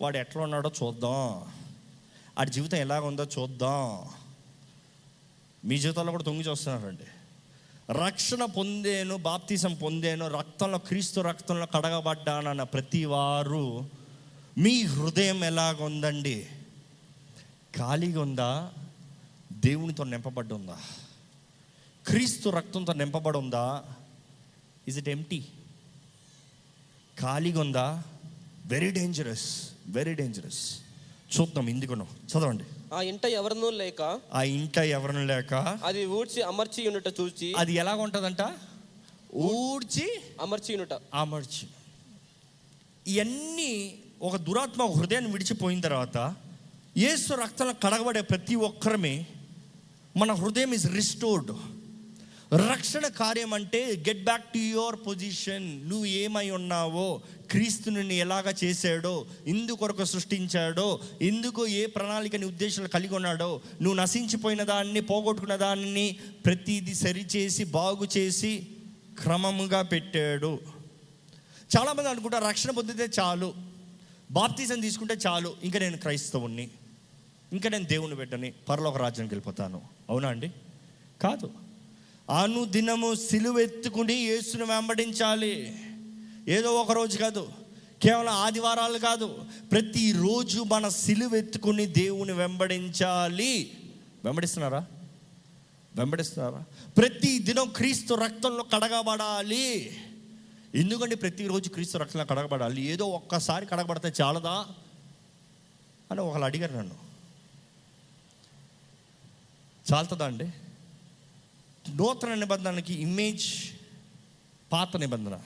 [0.00, 1.52] వాడు ఎట్లా ఉన్నాడో చూద్దాం.
[2.38, 4.08] ఆడి జీవితం ఎలాగ ఉందో చూద్దాం.
[5.64, 7.04] మీ జీవితంలో కూడా తొంగి చూస్తున్నారండి.
[7.92, 13.90] రక్షణ పొందేను బాప్తీసం పొందేను రక్తంలో క్రీస్తు రక్తంలో కడగబడ్డానన్న ప్రతి వారు
[14.58, 16.46] మీ హృదయం ఎలాగుందండి?
[17.76, 18.72] ఖాళీగా ఉందా?
[19.64, 20.78] దేవునితో నింపబడి ఉందా?
[22.06, 23.84] క్రీస్తు రక్తంతో నింపబడి ఉందా?
[24.88, 25.44] ఇజ్ ఇట్ ఎంటీ
[27.20, 28.02] ఖాళీగా ఉందా?
[28.66, 30.78] వెరీ డేంజరస్ వెరీ డేంజరస్
[31.34, 32.06] చూద్దాం ఇందుకును.
[32.30, 32.64] చదవండి.
[32.94, 38.00] ఆ ఇంట ఎవరినూ లేక ఆ ఇంట ఎవరిని లేక అది ఊడ్చి అమర్చి ఉన్నట చూచి అది ఎలాగ
[38.00, 38.42] ఉంటుందంట
[39.36, 41.68] ఊడ్చి అమర్చి ఉన్నట అమర్చి.
[43.06, 46.36] ఇవన్నీ ఒక దురాత్మ హృదయాన్ని విడిచిపోయిన తర్వాత
[46.98, 49.26] యేసు రక్తంలో కడగబడే ప్రతి ఒక్కరమే
[50.16, 51.50] మన హృదయం ఇస్ రిస్టోర్డ్
[52.70, 60.04] రక్షణ కార్యం అంటే get back to your position నువ్వు ఏమై ఉన్నావో క్రీస్తుని ఎలాగ చేశాడో ఇందుకొరకు
[60.04, 68.08] సృష్టించాడో ఎందుకు ఏ ప్రణాళికని ఉద్దేశాలు కలిగి ఉన్నాడో నువ్వు నశించిపోయిన దాన్ని పోగొట్టుకున్న దాన్ని ప్రతిదీ సరిచేసి బాగు
[68.18, 68.66] చేసి
[69.22, 70.58] క్రమముగా పెట్టాడు.
[71.76, 73.54] చాలామంది అనుకుంటారు రక్షణ పొందితే చాలు
[74.30, 76.68] బాప్తీసం తీసుకుంటే చాలు ఇంకా నేను క్రైస్తవుణ్ణి.
[77.52, 79.82] ఇంకా నేను దేవుని పెట్టని పరలోక రాజ్యానికి వెళ్ళిపోతాను.
[80.10, 80.48] అవునా అండి?
[81.22, 81.50] కాదు.
[82.40, 85.76] అనుదినము సిలువెత్తుకుని యేసును వెంబడించాలి.
[86.48, 87.52] ఏదో ఒక రోజు కాదు.
[88.02, 89.44] కేవలం ఆదివారాలు కాదు.
[89.72, 93.70] ప్రతిరోజు మన సిలువెత్తుకుని దేవుని వెంబడించాలి.
[94.24, 94.86] వెంబడిస్తున్నారా?
[95.96, 96.64] వెంబడిస్తున్నారా?
[96.96, 99.96] ప్రతి దినం క్రీస్తు రక్తంలో కడగబడాలి.
[100.74, 102.82] ఎందుకంటే ప్రతిరోజు క్రీస్తు రక్తంలో కడగబడాలి?
[102.82, 104.66] ఏదో ఒక్కసారి కడగబడితే చాలదా?
[106.10, 107.01] అని ఒకళ్ళు అడిగారు నన్ను.
[109.92, 110.44] చాలుతుందా అండి?
[111.96, 113.44] నూతన నిబంధనకి ఇమేజ్
[114.72, 115.40] పాత నిబంధన.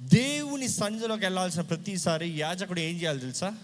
[0.00, 3.54] దేవుని సన్నిధిలోకి వెళ్ళాల్సిన ప్రతిసారి యాజకుడు ఏం చేయాలి తెలుసా?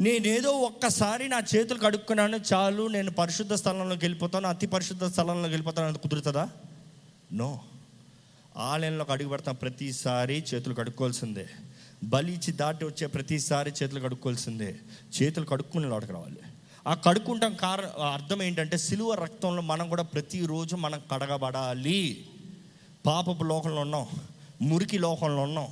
[0.00, 5.98] నేనేదో ఒక్కసారి నా చేతులు కడుక్కున్నాను చాలు నేను పరిశుద్ధ స్థలంలోకి వెళ్ళిపోతాను అతి పరిశుద్ధ స్థలంలోకి వెళ్ళిపోతాను అది
[5.98, 6.48] కుదురుతుందా?
[7.32, 7.60] నో.
[8.56, 11.48] ఆలయంలోకి అడుగు పెడతాం ప్రతిసారి చేతులు కడుక్కోవాల్సిందే
[12.04, 14.78] బలిచి దాటి వచ్చే ప్రతిసారి చేతులు కడుక్కోవాల్సిందే
[15.22, 16.38] చేతులు కడుక్కుని లోటుకు రావాలి.
[16.86, 22.26] ఆ కడుక్కుంటాం కార అర్థం ఏంటంటే సిలువ రక్తంలో మనం కూడా ప్రతిరోజు మనం కడగబడాలి.
[23.06, 24.06] పాపపు లోకంలో ఉన్నాం
[24.62, 25.68] మురికి లోకంలో ఉన్నాం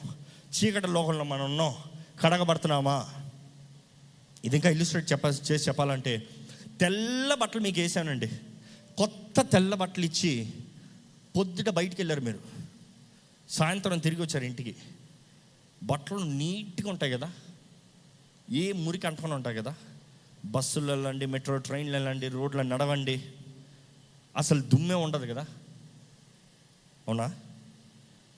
[0.50, 1.74] చీకటి లోకంలో మనం ఉన్నాం
[2.20, 3.08] కడగబడుతున్నామా?
[4.44, 6.26] ఇది ఇంకా ఇల్లుస్ట్రేట్ చెప్ప చేసి చెప్పాలంటే
[6.80, 8.26] తెల్ల బట్టలు మీకు వేసానండి.
[8.98, 10.52] కొత్త తెల్ల బట్టలు ఇచ్చి
[11.36, 12.40] పొద్దుట బయటికి వెళ్ళారు మీరు.
[13.48, 14.76] సాయంత్రం తిరిగి వచ్చారు ఇంటికి.
[15.82, 17.32] బట్టలు నీట్గా ఉంటాయి కదా?
[18.50, 19.74] ఏ మురికి అంటుకొని ఉంటాయి కదా?
[20.44, 23.22] బస్సులు వెళ్ళండి మెట్రో ట్రైన్లు వెళ్ళండి రోడ్లు నడవండి.
[24.36, 25.42] అసలు దుమ్మే ఉండదు కదా.
[27.08, 27.34] అవునా?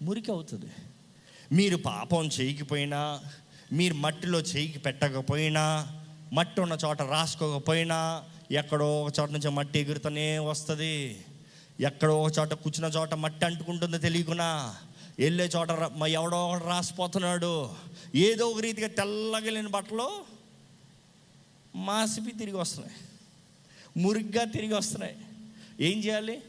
[0.02, 0.66] మురికి అవుతుంది.
[1.52, 3.20] మీరు పాపం చేయకపోయినా
[3.72, 5.88] మీరు మట్టిలో చేయికి పెట్టకపోయినా
[6.32, 11.24] మట్టి ఉన్న చోట రాసుకోకపోయినా ఎక్కడో ఒక చోట నుంచి మట్టి ఎగురుతూనే వస్తుంది.
[11.80, 14.74] ఎక్కడో ఒక చోట కూర్చున్న చోట మట్టి అంటుకుంటుందో తెలియకున్నా
[15.18, 17.70] వెళ్ళే చోట ర- మ- ఎవడో ఒకడు రాసిపోతున్నాడు.
[18.14, 20.31] ఏదో ఒక రీతిగా తెల్లగా బట్టలు
[21.74, 22.96] మాసిపి తిరిగి వస్తున్నాయి.
[23.96, 25.16] మురిగ్గా తిరిగి వస్తున్నాయి.
[25.80, 26.42] ఏం చేయాలి?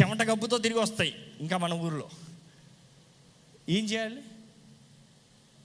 [0.00, 2.10] చెమట గబ్బుతో తిరిగి వస్తాయి ఇంకా మన ఊర్లో.
[3.68, 4.22] ఏం చేయాలి?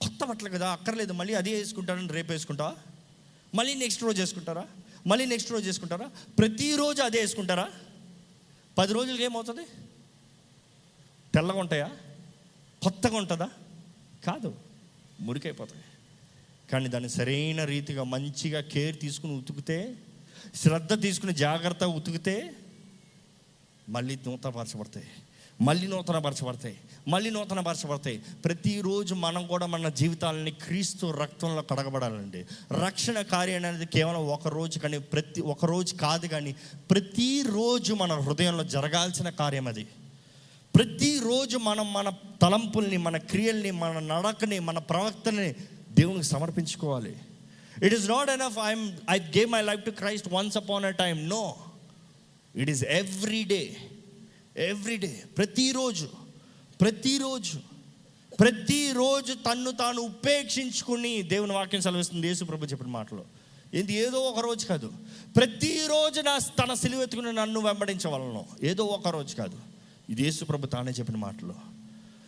[0.01, 1.13] కొత్త బట్టలు కదా అక్కర్లేదు.
[1.13, 2.75] మళ్ళీ అదే వేసుకుంటారని రేపు వేసుకుంటావా?
[3.55, 4.67] మళ్ళీ నెక్స్ట్ రోజు వేసుకుంటారా?
[5.07, 6.11] మళ్ళీ నెక్స్ట్ రోజు వేసుకుంటారా?
[6.39, 7.71] ప్రతిరోజు అదే వేసుకుంటారా?
[8.77, 9.61] పది రోజులకి ఏమవుతుంది?
[11.33, 11.97] తెల్లగా ఉంటాయా?
[12.83, 13.49] కొత్తగా ఉంటుందా?
[14.25, 14.55] కాదు.
[15.19, 15.83] మురికైపోతాయి.
[16.71, 19.95] కానీ దాన్ని సరైన రీతిగా మంచిగా కేర్ తీసుకుని ఉతికితే
[20.55, 22.51] శ్రద్ధ తీసుకుని జాగ్రత్త ఉతికితే
[23.89, 25.05] మళ్ళీ నూతనపరచబడతాయి
[25.61, 32.45] మళ్ళీ నూతనపరచబడతాయి మళ్ళీ నూతనపరచబడతాయి ప్రతిరోజు మనం కూడా మన జీవితాలని క్రీస్తు రక్తంలో కడగబడాలండి.
[32.85, 36.55] రక్షణ కార్యం అనేది కేవలం ఒక రోజు కానీ ప్రతి ఒక రోజు కాదు కానీ
[36.91, 39.87] ప్రతిరోజు మన హృదయంలో జరగాల్సిన కార్యం అది.
[40.75, 45.55] ప్రతిరోజు మనం మన తలంపుల్ని మన క్రియల్ని మన నడకని మన ప్రవక్తని
[45.95, 47.15] దేవునికి సమర్పించుకోవాలి.
[47.83, 51.29] It is not enough I'm I gave my life to Christ once upon a time
[51.29, 51.55] no
[52.55, 53.77] it is every day
[54.57, 56.09] every day ప్రతిరోజు.
[56.81, 57.59] ప్రతిరోజు.
[58.39, 63.25] ప్రతిరోజు తన్ను తాను ఉపేక్షించుకుని దేవుని వాక్యం సెలవిస్తుంది యేసు ప్రభు చెప్పిన మాటలు.
[63.73, 63.93] ఏంది?
[63.93, 64.91] ఏదో ఒక రోజు కాదు.
[65.35, 68.45] ప్రతిరోజు నా తన సిలువెత్తుకుని నన్ను వెంబడించవలను.
[68.63, 69.57] ఏదో ఒక రోజు కాదు.
[70.09, 71.74] ఇది యేసు ప్రభు తానే చెప్పిన మాటలు.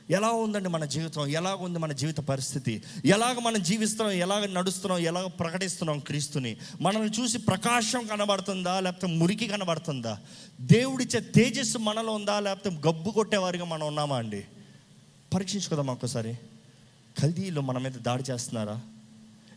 [0.09, 1.27] ఎలా ఉందండి మన జీవితం?
[1.27, 2.83] ఎలాగ ఉంది మన జీవిత పరిస్థితి?
[3.05, 4.11] ఎలాగ మనం జీవిస్తున్నాం?
[4.11, 4.99] ఎలాగ నడుస్తున్నాం?
[4.99, 6.57] ఎలాగ ప్రకటిస్తున్నాం క్రీస్తుని?
[6.81, 8.79] మనల్ని చూసి ప్రకాశం కనబడుతుందా?
[8.79, 10.19] లేకపోతే మురికి కనబడుతుందా?
[10.61, 12.39] దేవుడిచ్చే తేజస్సు మనలో ఉందా?
[12.39, 14.45] లేకపోతే గబ్బు కొట్టేవారిగా మనం ఉన్నామా అండి?
[15.33, 16.35] పరీక్షించుకుందాం ఒక్కసారి?
[17.21, 18.81] కల్దీలో మన మీద దాడి చేస్తున్నారా?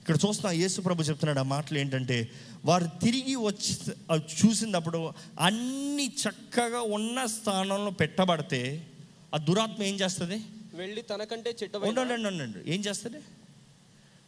[0.01, 2.29] ఇక్కడ చూస్తున్నా యేసు ప్రభు చెప్తున్నాడు ఆ మాటలు ఏంటంటే
[2.65, 3.77] వారు తిరిగి వచ్చి
[4.17, 8.87] చూసినప్పుడు అన్ని చక్కగా ఉన్న స్థానంలో పెట్టబడితే
[9.35, 10.45] ఆ దురాత్మ ఏం చేస్తుంది?
[10.75, 13.21] వెళ్ళి తనకంటే చెడ్డ ఉండండి ఉండండి ఏం చేస్తుంది?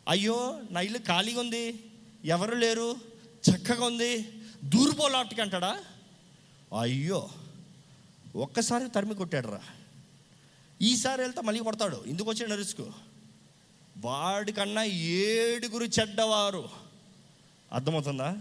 [0.08, 1.84] అయ్యో నా ఇల్లు ఖాళీగా ఉంది.
[2.24, 2.96] ఎవరు లేరు?
[3.44, 4.32] చక్కగా ఉంది.
[4.64, 5.80] దూరిపోలాటికి అంటాడా
[6.80, 7.30] అయ్యో
[8.36, 9.60] ఒక్కసారి తరిమి కొట్టాడు రా
[10.82, 12.04] ఈసారి వెళ్తే మళ్ళీ కొడతాడు.
[12.06, 12.84] ఎందుకు వచ్చిన రిస్క్?
[13.96, 16.68] వాడికన్నా ఏడుగురు చెడ్డవారు.
[17.72, 18.36] అర్థమవుతుందా?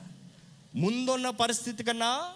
[0.75, 2.29] ముందున్న పరిస్థితి కన్నా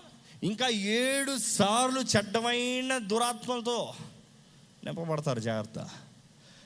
[0.43, 3.93] ఇంకా ఏడు సార్లు చెడ్డమైన దురాత్మలతో
[4.85, 5.89] నింపబడతారు జాగ్రత్త.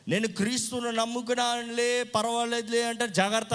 [0.08, 3.52] నేను క్రీస్తును నమ్ముకున్నానులే పర్వాలేదులే అంటే జాగ్రత్త.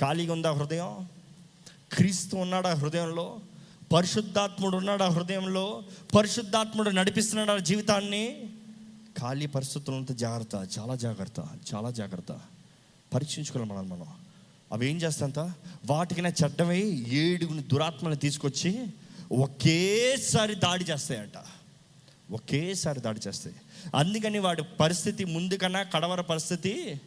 [0.00, 1.08] ఖాళీగా ఉందా హృదయం?
[1.92, 3.40] క్రీస్తు ఉన్నాడా హృదయంలో?
[3.92, 5.82] పరిశుద్ధాత్ముడు ఉన్నాడా హృదయంలో?
[6.16, 8.50] పరిశుద్ధాత్ముడు నడిపిస్తున్నాడా జీవితాన్ని?
[9.18, 12.40] ఖాళీ పరిస్థితులంతా జాగ్రత్త చాలా జాగ్రత్త చాలా జాగ్రత్త.
[13.14, 14.06] పరీక్షించుకోవాలి మనం మనం.
[14.72, 15.38] అవి ఏం చేస్తాంత
[15.86, 18.86] వాటికైనా చెడ్డమై ఏడుగుని దురాత్మని తీసుకొచ్చి
[19.32, 21.59] ఒకేసారి దాడి చేస్తాయంట.
[22.30, 23.56] ఒకేసారి దాడి చేస్తాయి.
[23.96, 27.00] అందుకని వాడి పరిస్థితి ముందు కన్నా కడవర పరిస్థితి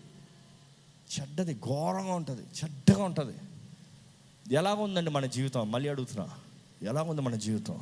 [1.19, 3.37] చెడ్డది ఘోరంగా ఉంటుంది చెడ్డగా ఉంటుంది.
[4.55, 5.71] ఎలా ఉందండి మన జీవితం?
[5.71, 6.29] మళ్ళీ అడుగుతున్నా.
[6.83, 7.79] ఎలా ఉంది మన జీవితం?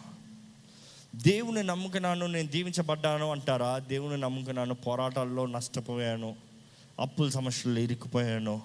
[1.16, 3.80] దేవుని నమ్ముకున్నాను నేను దీవించబడ్డాను అంటారా?
[3.80, 6.36] దేవుని నమ్ముకున్నాను పోరాటాల్లో నష్టపోయాను
[7.00, 8.62] అప్పుల సమస్యలు ఇరుక్కుపోయాను.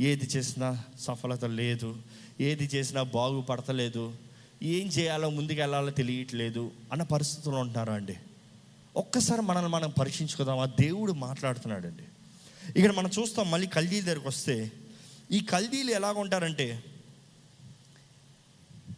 [0.00, 1.96] ఏది చేసినా సఫలత లేదు
[2.40, 4.12] ఏది చేసినా బాగుపడతలేదు.
[4.62, 8.16] ఏం చేయాలో ముందుకు వెళ్ళాలో తెలియట్లేదు అన్న పరిస్థితుల్లో ఉంటున్నారా అండి?
[8.96, 12.02] ఒక్కసారి మనల్ని మనం పరీక్షించుకుందాం ఆ దేవుడు మాట్లాడుతున్నాడండి.
[12.78, 14.72] ఇక్కడ మనం చూస్తాం మళ్ళీ కల్దీల దగ్గరకు వస్తే
[15.32, 16.84] ఈ కల్దీలు ఎలాగ ఉంటారంటే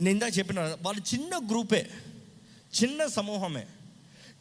[0.00, 1.90] నేను ఇందాక చెప్పిన వాళ్ళు చిన్న గ్రూపే
[2.82, 3.66] చిన్న సమూహమే.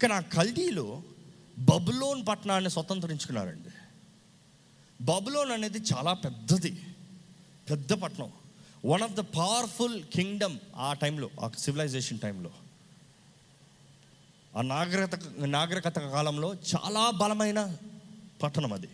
[0.01, 1.01] కానీ ఆ కల్దీలు
[1.59, 3.69] బబులోన్ పట్టణాన్ని స్వతంత్రించుకున్నారండి.
[5.03, 6.81] బబులోన్ అనేది చాలా పెద్దది
[7.69, 8.31] పెద్ద పట్టణం.
[8.85, 12.49] One of the powerful kingdom ఆ టైంలో ఆ సివిలైజేషన్ టైంలో.
[14.57, 17.77] ఆ నాగరికత నాగరికత కాలంలో చాలా బలమైన
[18.43, 18.87] పట్టణం అది.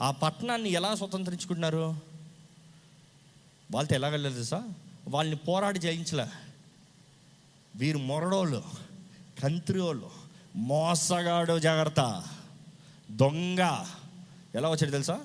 [0.00, 1.96] ఆ పట్టణాన్ని ఎలా స్వతంత్రించుకుంటున్నారు
[3.70, 4.62] వాళ్ళతో ఎలా వెళ్ళలేదు తెలుసా?
[5.08, 6.26] వాళ్ళని పోరాడి జయించలే.
[7.76, 8.64] వీరు మొరడోళ్ళు
[9.42, 10.10] కంత్రియోళ్ళు
[10.56, 12.24] మోసగాడు జాగ్రత్త.
[13.10, 13.86] దొంగ.
[14.54, 15.20] ఎలా వచ్చాడు తెలుసా?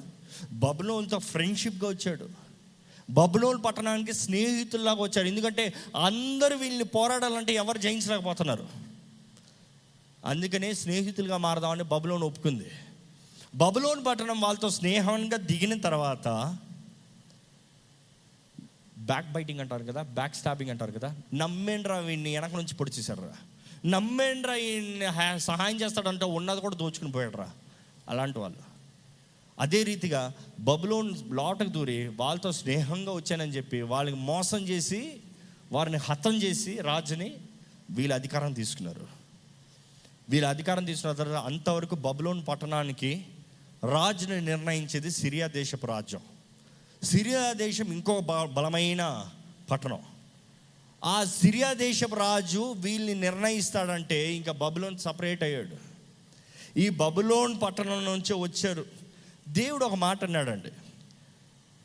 [0.52, 2.30] బబులోన్తో ఫ్రెండ్షిప్గా వచ్చాడు.
[3.12, 5.28] బబులోన్ పట్టణానికి స్నేహితుల్లాగా వచ్చాడు.
[5.28, 8.68] ఎందుకంటే అందరూ వీళ్ళని పోరాడాలంటే ఎవరు జయించలేకపోతున్నారు.
[10.26, 12.72] అందుకనే స్నేహితులుగా మారదామని బబులోన్ ఒప్పుకుంది.
[13.56, 16.28] బబులోన్ పట్టణం వాళ్ళతో స్నేహంగా దిగిన తర్వాత
[18.98, 23.34] బ్యాక్ బైటింగ్ అంటారు కదా బ్యాక్ స్టాబింగ్ అంటారు కదా నమ్మేండ్రా వీడిని వెనక నుంచి పొడిచేశారు
[23.86, 27.50] నమ్మేండ్రా ఈయన్ని సహాయం చేస్తాడంటే ఉన్నది కూడా దోచుకుని పోయాడురా
[28.10, 28.71] అలాంటి వాళ్ళు.
[29.62, 35.14] అదే రీతిగా బబులోన్ లోటకు దూరి వాళ్ళతో స్నేహంగా వచ్చానని చెప్పి వాళ్ళకి మోసం చేసి
[35.72, 37.36] వారిని హతం చేసి రాజుని
[37.90, 39.08] వీళ్ళ అధికారం తీసుకున్నారు.
[40.30, 43.26] వీళ్ళ అధికారం తీసుకున్న తర్వాత అంతవరకు బబులోన్ పట్టణానికి
[43.92, 46.22] రాజుని నిర్ణయించేది సిరియా దేశపు రాజ్యం.
[47.04, 49.30] సిరియా దేశం ఇంకో బ- బలమైన
[49.72, 50.00] పట్టణం.
[51.06, 55.92] ఆ సిరియా దేశపు రాజు వీళ్ళని నిర్ణయిస్తాడంటే ఇంకా బబులోన్ సపరేట్ అయ్యాడు.
[56.80, 59.01] ఈ బబులోన్ పట్టణం నుంచి వచ్చారు.
[59.52, 60.72] దేవుడు ఒక మాట అన్నాడండి.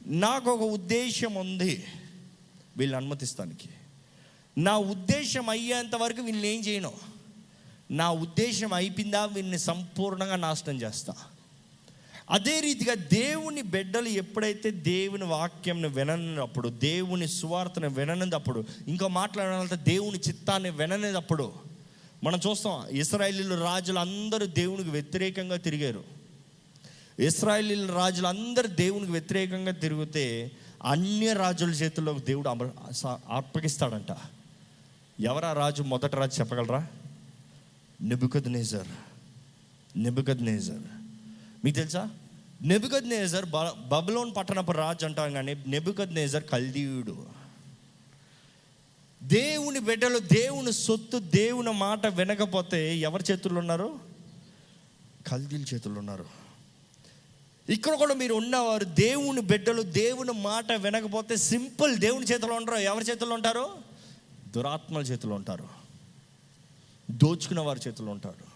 [0.07, 1.85] నాకు ఒక ఉద్దేశం ఉంది.
[2.77, 3.69] వీళ్ళు అనుమతిస్తానికి.
[4.59, 6.93] నా ఉద్దేశం అయ్యేంత వరకు వీళ్ళని ఏం చేయను.
[7.91, 9.25] నా ఉద్దేశం అయిపోయిందా?
[9.25, 11.15] వీళ్ళని సంపూర్ణంగా నాశనం చేస్తా.
[12.31, 20.71] అదే రీతిగా దేవుని బిడ్డలు ఎప్పుడైతే దేవుని వాక్యంను విననప్పుడు దేవుని సువార్తను విననప్పుడు ఇంకా మాట్లాడాలంటే దేవుని చిత్తాన్ని
[20.71, 21.53] విననేటప్పుడు
[22.25, 26.16] మనం చూస్తాం ఇస్రాయిలీలు రాజులు అందరూ దేవునికి వ్యతిరేకంగా తిరిగారు.
[27.21, 30.51] ఇస్రాయేలీల రాజులు అందరూ దేవునికి వ్యతిరేకంగా తిరిగితే
[30.85, 32.71] అన్య రాజుల చేతుల్లో దేవుడు అమర
[33.29, 34.17] అప్పగిస్తాడంట
[35.21, 36.87] ఎవరా రాజు మొదటి రాజు చెప్పగలరా?
[38.03, 38.89] నిబుకద్ నేజర్
[39.99, 40.83] నిబుకద్ నేజర్
[41.65, 42.11] మీకు తెలుసా?
[42.63, 47.27] నెబుకద్ నేజర్ బ బబులోన్ పట్టణపు రాజు అంటాం కానీ నెబుకద్ నేజర్ కల్దీయుడు.
[49.23, 53.99] దేవుని బిడ్డలు దేవుని సొత్తు దేవుని మాట వినకపోతే ఎవరి చేతుల్లో ఉన్నారు?
[55.27, 56.46] కల్దీల చేతుల్లో ఉన్నారు.
[57.71, 62.75] ఇక్కడ కూడా మీరు ఉన్నవారు దేవుని బిడ్డలు దేవుని మాట వినకపోతే సింపుల్ దేవుని చేతిలో ఉండరు.
[62.75, 63.71] ఎవరి చేతిలో ఉంటారు?
[64.49, 65.69] దురాత్మల చేతిలో ఉంటారు.
[67.11, 68.47] దోచుకున్న వారి చేతిలో ఉంటారు.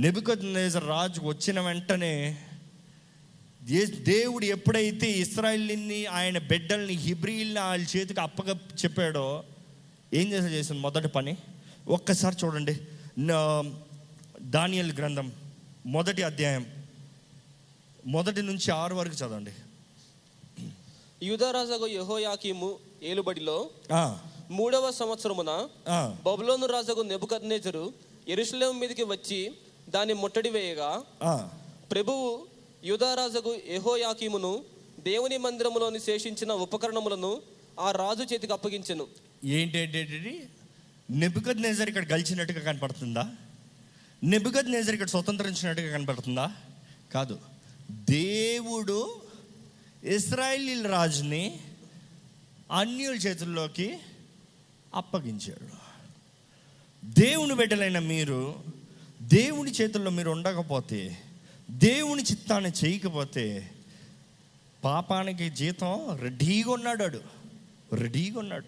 [0.00, 2.38] నెబుకద్ రాజు వచ్చిన వెంటనే
[4.02, 9.44] దేవుడు ఎప్పుడైతే ఇస్రాయిల్ని ఆయన బిడ్డల్ని హిబ్రిల్ని వాళ్ళ చేతికి అప్పగ చెప్పాడో
[10.14, 11.36] ఏం చేసా చేసింది మొదటి పని
[11.88, 12.80] ఒక్కసారి చూడండి.
[14.42, 15.32] దానియల్ గ్రంథం
[15.86, 16.73] మొదటి అధ్యాయం.
[18.06, 19.52] మొదటి నుంచి ఆరు వరకు చదవండి.
[21.22, 23.70] యూదరాజగు యెహోయాకీము ఏలుబడిలో
[24.50, 25.68] మూడవ సంవత్సరమున
[26.26, 27.92] బబులోను రాజగు నెబుకద్నేజరు
[28.28, 29.52] ఎరుషలేం మీదకి వచ్చి
[29.88, 30.90] దాన్ని ముట్టడి వేయగా.
[31.90, 32.46] ప్రభువు
[32.84, 34.64] యూదారాజగు యెహోయాకీమును
[35.00, 37.42] దేవుని మందిరములోని శేషించిన ఉపకరణములను
[37.80, 39.06] ఆ రాజు చేతికి అప్పగించెను.
[39.44, 40.48] ఏంటేంటి
[41.10, 43.24] నెబుకద్ నేజర్ ఇక్కడ గెలిచినట్టుగా కనపడుతుందా?
[44.24, 46.52] నెబుకద్ నేజర్ ఇక్కడ స్వతంత్రించినట్టుగా కనపడుతుందా?
[47.14, 47.53] కాదు.
[47.90, 49.20] దేవుడు
[50.04, 51.60] ఇస్రాయేలీల రాజుని
[52.72, 53.98] అన్యుల చేతుల్లోకి
[54.94, 55.84] అప్పగించాడు.
[57.04, 58.54] దేవుని బిడ్డలైన మీరు
[59.22, 61.18] దేవుని చేతుల్లో మీరు ఉండకపోతే
[61.70, 63.70] దేవుని చిత్తాన్ని చేయకపోతే
[64.84, 67.20] పాపానికి జీతం రెడీగా ఉన్నాడు
[67.92, 68.64] రెడీగా ఉన్నాడు.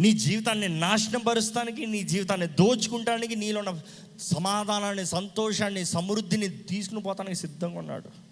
[0.00, 3.80] నీ జీవితాన్ని నాశనం పరుస్తానికి నీ జీవితాన్ని దోచుకుంటానికి నీలో ఉన్న
[4.20, 8.27] సమాధానాన్ని సంతోషాన్ని సమృద్ధిని తీసుకుని పోతానికి సిద్ధంగా ఉన్నాడు.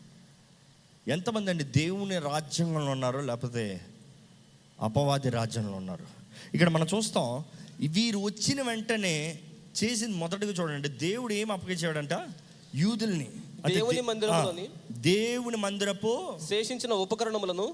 [1.07, 1.65] ఎంతమంది అండి?
[1.77, 3.65] దేవుని రాజ్యంలో ఉన్నారు లేకపోతే
[4.79, 6.07] అపవాది రాజ్యంలో ఉన్నారు?
[6.55, 7.29] ఇక్కడ మనం చూస్తాం
[7.95, 9.17] వీరు వచ్చిన వెంటనే
[9.79, 10.89] చేసింది మొదటగా చూడండి.
[11.01, 12.15] దేవుడు ఏం అప్పగించాడంట
[12.75, 13.29] యూదుల్ని.
[13.71, 14.01] దేవుని
[14.33, 14.41] ఆ,
[15.05, 16.11] దేవుని మందిరపు
[16.49, 17.67] శేషించిన ఉపకరణములను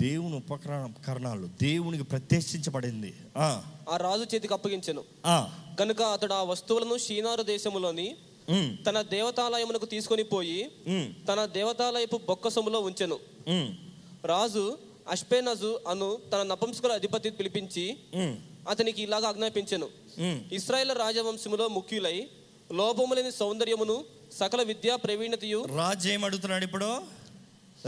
[0.00, 3.48] దేవుని ఉపకరణాలు దేవునికి ప్రతిష్ఠించబడింది ఆ,
[3.98, 5.02] రాజు చేతికి అప్పగించెను.
[5.26, 5.36] ఆ,
[5.80, 8.27] కనుక అతడు ఆ వస్తువులను షీనారు దేశములోని ఉమ్,
[8.86, 10.60] తన దేవతాలయమునకు తీసుకొని పోయి
[11.28, 13.18] తన దేవతాలయపు బొక్కసములో ఉంచెను.
[14.32, 14.64] రాజు
[15.10, 17.84] అష్పేనజు అను తన నపంసకుల అధిపతి పిలిపించి
[18.70, 19.88] అతనికి ఇలాగ ఆజ్ఞాపించెను.
[20.52, 22.16] ఇస్రాయేల్ రాజవంశములో ముఖ్యులై
[22.78, 23.96] లోపములేని సౌందర్యమును
[24.40, 26.90] సకల విద్యా ప్రవీణతయు రాజు ఏం అడుగుతున్నాడు ఇప్పుడు?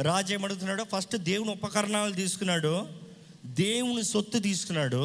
[0.02, 2.74] రాజు ఏం అడుగుతున్నాడు ఫస్ట్ దేవుని ఉపకరణాలు తీసుకున్నాడు.
[3.64, 5.02] దేవుని సొత్తు తీసుకున్నాడు.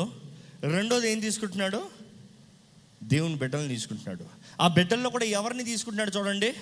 [0.76, 1.82] రెండోది ఏం తీసుకుంటున్నాడు?
[3.14, 4.26] దేవుని బిడ్డలను తీసుకుంటున్నాడు.
[4.62, 6.54] ఆ బిడ్డల్లో కూడా ఎవరిని తీసుకుంటున్నాడు చూడండి?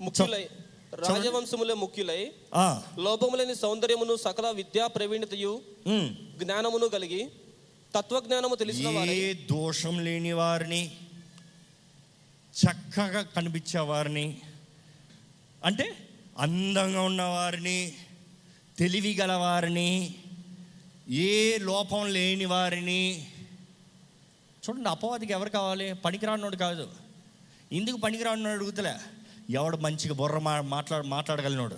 [0.00, 0.48] ముఖ్యులై
[0.94, 2.32] రాజవంశములో ముఖ్యులై.
[2.54, 5.62] ఆ, లోపములేని సౌందర్యమును సకల విద్యా ప్రవీణతయు.
[6.38, 7.28] జ్ఞానమును కలిగి
[7.96, 9.08] తత్వజ్ఞానము తెలిసిన వారై.
[9.08, 10.92] ఏ దోషం లేని వారిని
[12.54, 14.38] చక్కగా కనిపించే వారిని
[15.64, 15.96] అంటే
[16.38, 17.92] అందంగా ఉన్నవారిని
[18.78, 20.14] తెలివి గల వారిని
[21.10, 23.26] ఏ లోపం లేని వారిని
[24.64, 25.92] చూడండి అపవాదికి ఎవరు కావాలి?
[25.92, 27.03] పనికిరానోడు కాదు.
[27.74, 28.94] ఎందుకు పనికిరానోడు అడుగుతలే?
[29.50, 31.76] ఎవడు మంచిగా బుర్ర మా మాట్లాడ మాట్లాడగలిగినోడు.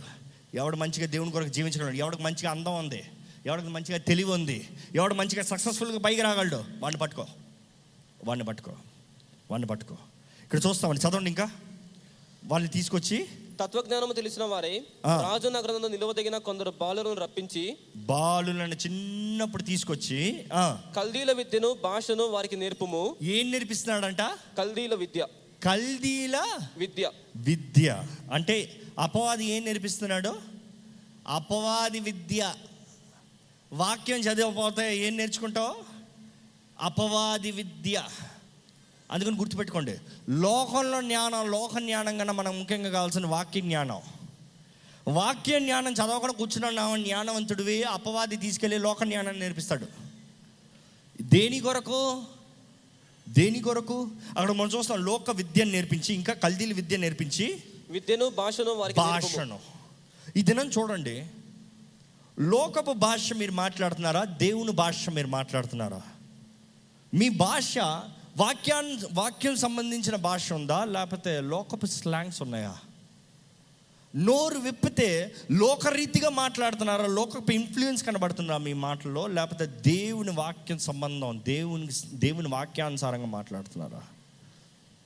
[0.54, 3.04] ఎవడు మంచిగా దేవుని కొరకు జీవించగలడు ఎవడికి మంచిగా అందం ఉంది.
[3.46, 4.68] ఎవడికి మంచిగా తెలివి ఉంది.
[4.94, 6.64] ఎవడు మంచిగా సక్సెస్ఫుల్గా పైకి రాగలడు.
[6.78, 7.26] వాడిని పట్టుకో.
[8.24, 8.72] వాడిని పట్టుకో.
[9.50, 9.96] వాడిని పట్టుకో.
[10.44, 11.09] ఇక్కడ చూస్తామండి.
[11.09, 11.50] చదవండి ఇంకా.
[12.44, 13.28] వాళ్ళని తీసుకొచ్చి
[13.61, 14.82] తత్వజ్ఞానము తెలిసిన వారై.
[15.06, 20.44] రాజు నగరంలో నిలవదగిన కొందరు బాలులను రప్పించి బాలులను చిన్నప్పుడు తీసుకొచ్చి
[20.96, 23.16] కల్దీల విద్యను భాషను వారికి నేర్పుము.
[23.22, 24.20] ఏం నేర్పిస్తున్నాడంట?
[24.59, 25.26] కల్దీల విద్య.
[25.64, 26.42] కల్దీల
[26.77, 27.11] విద్య.
[27.37, 28.03] విద్య.
[28.33, 30.41] అంటే అపవాది ఏం నేర్పిస్తున్నాడు?
[31.28, 32.55] అపవాది విద్య.
[33.72, 35.76] వాక్యం చదవకపోతే ఏం నేర్చుకుంటావు?
[36.80, 38.03] అపవాది విద్య.
[39.11, 39.99] అందుకని గుర్తుపెట్టుకోండి.
[40.28, 44.01] లోకంలో జ్ఞానం లోక జ్ఞానం కన్నా మనం ముఖ్యంగా కావాల్సిన వాక్య జ్ఞానం.
[45.09, 49.87] వాక్య జ్ఞానం చదవకుండా కూర్చున్నావు జ్ఞానవంతుడివి అపవాది తీసుకెళ్ళి లోక జ్ఞానాన్ని నేర్పిస్తాడు.
[51.22, 52.22] దేని కొరకు?
[53.29, 54.09] దేని కొరకు?
[54.39, 59.01] అక్కడ మనం చూస్తాం లోక విద్యను నేర్పించి ఇంకా కల్దీల విద్య నేర్పించి విద్యను భాషను వారికి.
[59.01, 59.59] భాషను.
[60.37, 61.27] ఈ దినం చూడండి.
[62.41, 64.24] లోకపు భాష మీరు మాట్లాడుతున్నారా?
[64.24, 66.03] దేవుని భాష మీరు మాట్లాడుతున్నారా?
[67.14, 67.79] మీ భాష
[68.37, 70.85] వాక్యాన్ వాక్యం సంబంధించిన భాష ఉందా?
[70.85, 72.77] లేకపోతే లోకపు స్లాంగ్స్ ఉన్నాయా?
[74.17, 77.07] నోరు విప్పితే లోకరీతిగా మాట్లాడుతున్నారా?
[77.07, 79.27] లోకపు ఇన్ఫ్లుయెన్స్ కనబడుతుందా మీ మాటల్లో?
[79.27, 84.03] లేకపోతే దేవుని వాక్యం సంబంధం దేవుని దేవుని వాక్యానుసారంగా మాట్లాడుతున్నారా?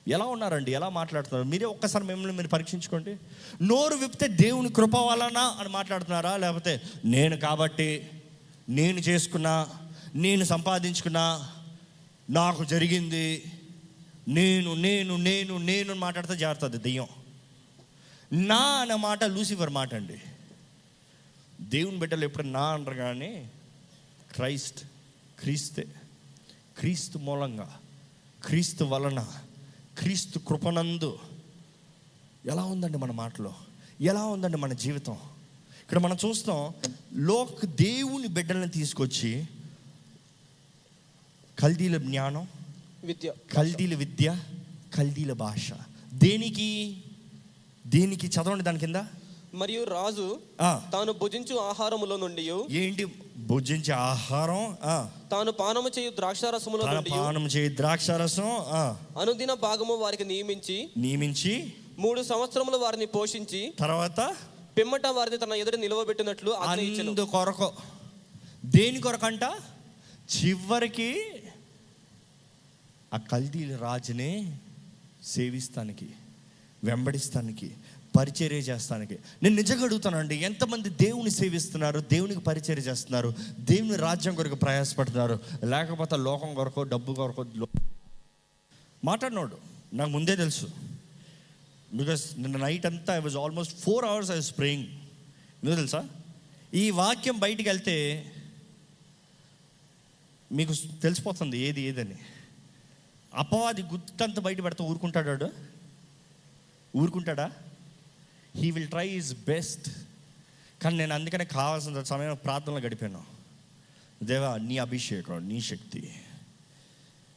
[0.07, 0.71] ఎలా ఉన్నారండి?
[0.71, 1.47] ఎలా మాట్లాడుతున్నారు?
[1.47, 3.15] మీరే ఒక్కసారి మిమ్మల్ని మీరు పరీక్షించుకోండి.
[3.61, 6.37] నోరు విప్పితే దేవుని కృప వలన అని మాట్లాడుతున్నారా?
[6.37, 8.09] లేకపోతే నేను కాబట్టి
[8.69, 9.67] నేను చేసుకున్నా
[10.15, 11.49] నేను సంపాదించుకున్నా
[12.29, 13.43] నాకు జరిగింది
[14.27, 17.07] నేను నేను నేను నేను మాట్లాడితే జాగ్రత్త దెయ్యం.
[18.33, 20.21] నా అనే మాట లూసిఫర్ మాట అండి.
[21.61, 23.51] దేవుని బిడ్డలు ఎప్పుడు నా అంటారు కానీ
[24.35, 24.79] క్రైస్ట్
[25.39, 25.87] క్రీస్తే
[26.77, 27.79] క్రీస్తు మూలంగా
[28.45, 29.27] క్రీస్తు వలన
[29.99, 31.19] క్రీస్తు కృపనందు
[32.45, 33.55] ఎలా ఉందండి మన మాటలో?
[34.01, 35.13] ఎలా ఉందండి మన జీవితం?
[35.81, 36.73] ఇక్కడ మనం చూస్తాం
[37.13, 39.45] లోక్ దేవుని బిడ్డల్ని తీసుకొచ్చి
[41.59, 42.47] కల్దీల జ్ఞానం
[43.03, 43.33] విద్య.
[43.53, 44.39] కల్దీల విద్య
[44.95, 45.71] కల్దీల భాష.
[46.13, 47.00] దేనికి?
[47.91, 48.95] దేనికి చదవండి దాని కింద?
[49.53, 53.05] మరియు రాజు ఆ, తాను భుజించు ఆహారములో నుండి ఏంటి
[53.37, 54.77] భుజించే ఆహారం?
[55.31, 61.53] తాను పానము చేయు ద్రాక్షారసములో తన నుండి పానం చేయి ద్రాక్షారసం ఆ, అనుదిన భాగము వారికి నియమించి నియమించి
[61.99, 64.19] మూడు సంవత్సరములు వారిని పోషించి తర్వాత
[64.77, 66.51] పిమ్మట వారిని తన ఎదుట నిలవబెట్టినట్లు.
[66.51, 67.69] అందు కొరకు.
[68.65, 69.43] దేని కొరకంట?
[70.31, 71.09] చివరికి
[73.13, 74.31] ఆ కల్దీల రాజుని
[75.25, 76.07] సేవిస్తానికి.
[76.83, 77.71] వెంబడిస్తానికి
[78.17, 79.19] పరిచర్య చేస్తానికి.
[79.43, 86.53] నేను నిజంగా అడుగుతానండి ఎంతమంది దేవుని సేవిస్తున్నారు దేవునికి పరిచర్య చేస్తున్నారు దేవుని రాజ్యం కొరకు ప్రయాసపడుతున్నారు లేకపోతే లోకం
[86.53, 87.45] కొరకు డబ్బు కొరకు
[89.03, 89.57] మాట్లాడినోడు
[89.93, 90.67] నాకు ముందే తెలుసు.
[91.93, 94.85] బికాస్ నిన్న నైట్ అంతా I was almost four hours I was praying
[95.63, 96.09] ఎందుకు తెలుసా?
[96.73, 98.25] ఈ వాక్యం బయటికి వెళ్తే
[100.51, 102.15] మీకు తెలిసిపోతుంది ఏది ఏదని.
[103.35, 105.70] అపవాది గుర్తంత బయట పెడతా ఊరుకుంటాడు
[106.95, 107.51] ఊరుకుంటాడా?
[108.55, 109.91] He will try his best
[110.81, 113.23] కానీ నేను అందుకనే కావాల్సిన సమయం ప్రార్థనలో గడిపాను.
[114.23, 116.13] దేవా నీ అభిషేకం నీ శక్తి.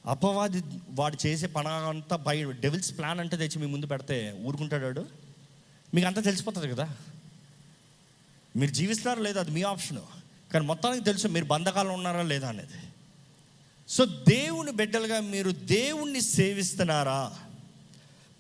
[0.06, 5.06] అపవాది వాడు చేసే పని అంతా బయ డెవిల్స్ ప్లాన్ అంటే తెచ్చి మీ ముందు పెడితే ఊరుకుంటాడు వాడు?
[5.94, 6.96] మీకు అంతా తెలిసిపోతుంది కదా?
[8.56, 9.40] మీరు జీవిస్తున్నారో లేదా?
[9.40, 9.98] అది మీ ఆప్షన్.
[10.52, 12.88] కానీ మొత్తానికి తెలుసు మీరు బంధకాలు ఉన్నారా లేదా అనేది.
[13.88, 17.38] సో దేవుని బిడ్డలుగా మీరు దేవుణ్ణి సేవిస్తున్నారా?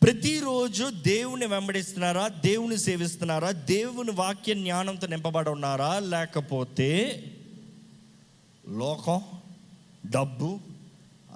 [0.04, 2.28] ప్రతిరోజు దేవుని వెంబడిస్తున్నారా?
[2.28, 3.50] దేవుని సేవిస్తున్నారా?
[3.50, 5.98] దేవుని వాక్య జ్ఞానంతో నింపబడి ఉన్నారా?
[5.98, 7.22] లేకపోతే
[8.68, 9.22] లోకం
[10.06, 10.60] డబ్బు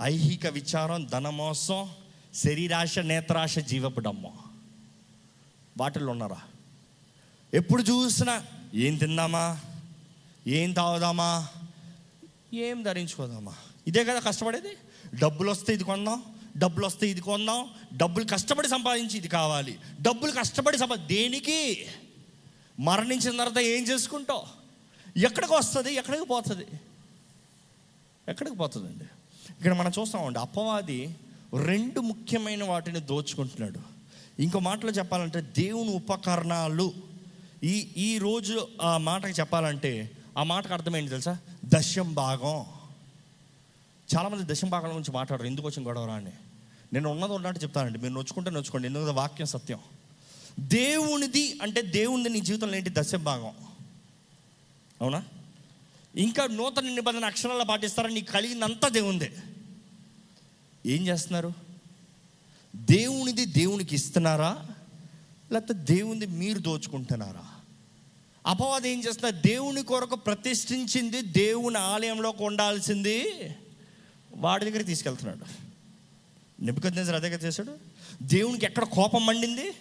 [0.03, 1.89] ఐహిక విచారం ధనమోసం
[2.35, 4.33] శరీరాశ నేత్రాశ జీవపు డమ్మో.
[5.79, 6.41] వాటిల్లో ఉన్నారా?
[7.55, 8.43] ఎప్పుడు చూసినా
[8.75, 9.61] ఏం తిందామా?
[10.47, 11.49] ఏం తాగుదామా?
[12.55, 13.55] ఏం ధరించుకోదామా?
[13.87, 14.69] ఇదే కదా కష్టపడేది?
[15.19, 16.23] డబ్బులు వస్తే ఇది కొందాం
[16.59, 19.79] డబ్బులు వస్తే ఇది కొందాం డబ్బులు కష్టపడి సంపాదించి ఇది కావాలి.
[20.03, 21.87] డబ్బులు కష్టపడి సంపా దేనికి?
[22.81, 24.43] మరణించిన తర్వాత ఏం చేసుకుంటావు?
[25.19, 25.95] ఎక్కడికి వస్తుంది?
[25.95, 26.67] ఎక్కడికి పోతుంది?
[28.29, 29.05] ఎక్కడికి పోతుందండి?
[29.53, 31.17] ఇక్కడ మనం చూస్తామండి అపవాది
[31.65, 33.81] రెండు ముఖ్యమైన వాటిని దోచుకుంటున్నాడు.
[34.43, 36.93] ఇంకో మాటలో చెప్పాలంటే దేవుని ఉపకరణాలు.
[37.65, 41.39] ఈ ఈ రోజు ఆ మాటకి చెప్పాలంటే ఆ మాటకు అర్థమైంది తెలుసా?
[41.65, 42.65] దశం భాగం.
[44.17, 46.31] చాలామంది దశం భాగం గురించి మాట్లాడరు ఎందుకు వచ్చిన గొడవరా అని
[46.93, 47.99] నేను ఉన్నది ఉన్నట్టు చెప్తానండి.
[47.99, 48.89] మీరు నొచ్చుకుంటే నొచ్చుకోండి.
[48.89, 49.79] ఎందుకంటే వాక్యం సత్యం.
[50.61, 52.91] దేవునిది అంటే దేవునిది నీ జీవితంలో ఏంటి?
[52.93, 53.53] దశం భాగం
[55.01, 55.25] అవునా?
[56.17, 58.09] ఇంకా నూతన నిబంధన అక్షరాలు పాటిస్తారా?
[58.09, 59.33] నీకు కలిగిందంతా దేవుందే
[60.87, 61.53] ఏం చేస్తున్నారు?
[62.77, 64.67] దేవునిది దేవునికి ఇస్తున్నారా?
[65.53, 67.45] లేకపోతే దేవునిది మీరు దోచుకుంటున్నారా?
[68.47, 69.49] అపవాదం ఏం చేస్తున్నారు?
[69.49, 73.27] దేవుని కొరకు ప్రతిష్ఠించింది దేవుని ఆలయంలోకి ఉండాల్సింది
[74.37, 75.68] వాడి దగ్గరికి తీసుకెళ్తున్నాడు.
[76.61, 77.79] నిపుకొద్దు అదే చేశాడు?
[78.23, 79.75] దేవునికి ఎక్కడ కోపం మండింది?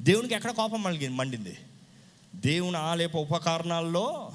[0.00, 1.58] దేవునికి ఎక్కడ కోపం మళ్ళీ మండింది?
[2.34, 4.32] దేవుని ఆలేప ఉపకరణాల్లో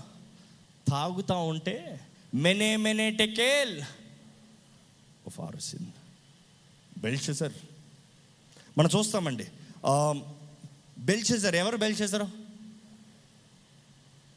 [0.90, 3.82] తాగుతూ ఉంటే మెనే మెనే టెకేల్.
[5.30, 5.86] ఫారసిన్
[6.98, 7.54] బెల్షెజర్.
[8.78, 9.48] మనం చూస్తామండి.
[11.00, 11.56] బెల్షెజర్.
[11.56, 12.28] ఎవరు బెల్షెజరు?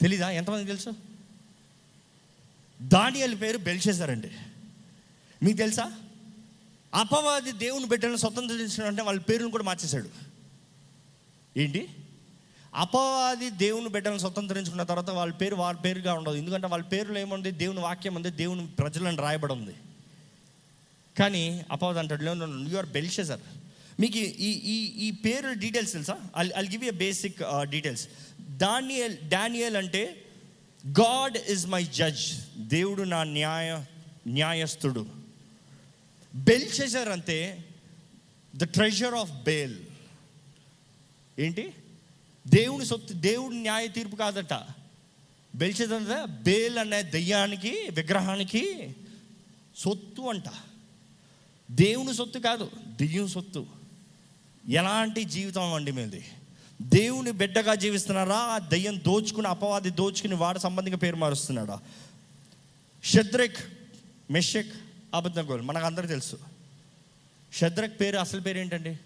[0.00, 0.30] తెలీదా?
[0.30, 0.90] ఎంతమంది తెలుసు?
[2.82, 4.30] దానియల్ పేరు బెల్షెజర్ అండి.
[5.42, 6.01] మీకు తెలుసా?
[6.94, 10.08] అపవాది దేవుని బిడ్డలను స్వతంత్రించడం అంటే వాళ్ళ పేరును కూడా మార్చేశాడు.
[11.56, 11.88] ఏంటి?
[12.74, 16.34] అపవాది దేవుని బిడ్డలను స్వతంత్రించుకున్న తర్వాత వాళ్ళ పేరు వాళ్ళ పేరుగా ఉండదు.
[16.34, 17.50] ఎందుకంటే వాళ్ళ పేరులో ఏముంది?
[17.50, 19.74] దేవుని వాక్యం ఉంది దేవుని ప్రజలను రాయబడి ఉంది.
[21.18, 23.40] కానీ అపవాది అంటాడు లేదు యు ఆర్ బెల్షెజర్
[24.00, 26.16] మీకు ఈ ఈ ఈ పేరు డీటెయిల్స్ తెలుసా?
[26.38, 28.08] I I'll give you basic details
[28.56, 30.24] Daniel Daniel అంటే
[30.86, 33.84] గాడ్ ఇస్ మై జడ్జ్ దేవుడు నా న్యాయ
[34.28, 35.21] న్యాయస్థుడు.
[36.34, 37.64] బెల్షెజర్ అంటే
[38.56, 39.76] ద ట్రెజర్ ఆఫ్ బేల్.
[41.38, 41.72] ఏంటి?
[42.46, 44.54] దేవుని సొత్తు దేవుడి న్యాయ తీర్పు కాదట.
[45.54, 48.94] బెల్చేదంతా బేల్ అనే దెయ్యానికి విగ్రహానికి
[49.76, 50.44] సొత్తు అంట.
[51.70, 53.66] దేవుని సొత్తు కాదు దెయ్యం సొత్తు.
[54.68, 56.24] ఎలాంటి జీవితం అండి మీది?
[56.82, 58.36] దేవుని బిడ్డగా జీవిస్తున్నారా?
[58.36, 61.80] ఆ దయ్యం దోచుకుని అపవాది దోచుకుని వాడి సంబంధింగా పేరు మారుస్తున్నాడా?
[63.04, 63.56] షద్రిక్
[64.30, 64.72] మెషక్
[65.14, 66.38] అబద్ధగోల్ మనకు అందరూ తెలుసు.
[67.52, 69.00] షద్రక్ పేరు అసలు పేరు ఏంటండి?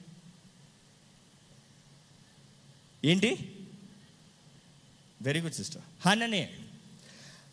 [3.05, 3.53] ఏంటి?
[5.23, 6.59] వెరీ గుడ్ సిస్టర్ హననే.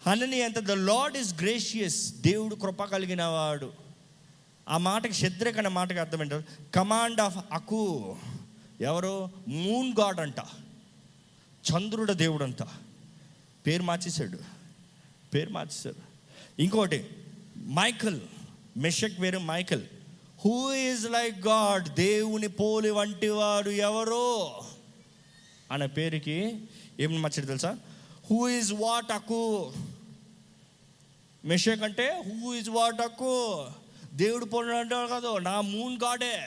[0.07, 3.73] హనని అంత ద లార్డ్ ఇస్ గ్రేషియస్ దేవుడు కృప కలిగిన వాడు.
[4.69, 6.43] ఆ మాటకి శద్రక్ అనే మాటకి అర్థం ఏంటారు
[6.75, 8.17] కమాండ్ ఆఫ్ అకు
[8.81, 9.29] ఎవరు?
[9.47, 10.39] మూన్ గాడ్ అంట.
[11.71, 12.63] చంద్రుడ దేవుడు అంట.
[13.67, 14.39] పేరు మార్చేశాడు.
[15.33, 15.95] పేరు మార్చేశాడు.
[16.61, 17.09] ఇంకోటి
[17.57, 18.21] మైకల్
[18.77, 19.81] మెషక్ వేరు Michael.
[20.45, 24.61] Who is like God దేవుని పోలి వంటి వాడు ఎవరో?
[25.71, 26.61] అనే పేరుకి
[26.99, 27.77] ఏమి మార్చాడు తెలుసా?
[28.31, 29.73] హూ ఈజ్ వాట్ అకు
[31.45, 33.65] మెషక్ అంటే హూ ఇస్ వాట్ అక్కు
[34.13, 36.41] దేవుడు పోలిన అంటాడు కాదు నా మూన్ గాడే.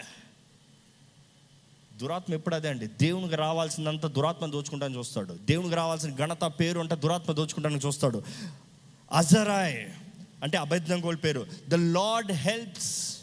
[1.96, 2.86] దురాత్మ ఎప్పుడు అదే అండి?
[2.86, 5.38] దేవునికి రావాల్సినంత దురాత్మ దోచుకుంటానికి చూస్తాడు.
[5.44, 8.22] దేవునికి రావాల్సిన ఘనత పేరు అంటే దురాత్మ దోచుకుంటానికి చూస్తాడు.
[9.12, 9.86] అజరాయ్.
[10.46, 13.18] అంటే అభ్యర్థంగోల్ పేరు ద లార్డ్ హెల్ప్స్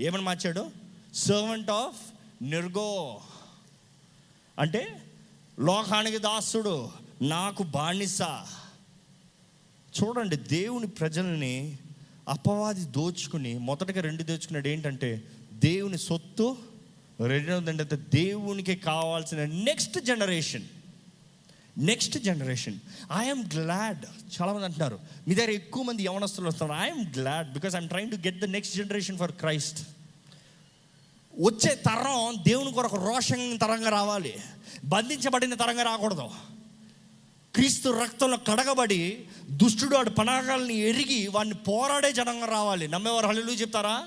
[0.00, 0.70] ఏమని మార్చాడు?
[1.14, 2.00] సర్వెంట్ ఆఫ్
[2.42, 3.20] నిర్గో
[4.58, 5.02] అంటే
[5.60, 6.90] లోకానికి దాసుడు
[7.22, 8.22] నాకు బానిస.
[9.94, 11.78] చూడండి దేవుని ప్రజల్ని
[12.28, 15.22] అపవాది దోచుకుని మొదటగా రెండు దోచుకున్నాడు ఏంటంటే
[15.54, 16.56] దేవుని సొత్తు
[17.26, 20.66] రెండవది ఏంటంటే దేవునికి కావాల్సిన next generation
[21.78, 22.78] next generation
[23.16, 24.98] I'm glad చాలామంది అంటున్నారు
[25.28, 26.82] మీ దగ్గర ఎక్కువ మంది యవనస్తులు వస్తున్నారు.
[26.82, 29.80] I'm glad because I'm trying to get the next generation for Christ
[31.40, 34.34] వచ్చే తరం దేవుని కొరకు రోషన్ తరంగా రావాలి.
[34.84, 36.30] బంధించబడిన తరంగా రాకూడదు.
[37.54, 42.88] క్రీస్తు రక్తంలో కడగబడి దుష్టుడు వాడి పనాగాల్ని ఎరిగి వాడిని పోరాడే జనంగా రావాలి.
[42.88, 44.06] నమ్మేవారు హల్లు చెప్తారా?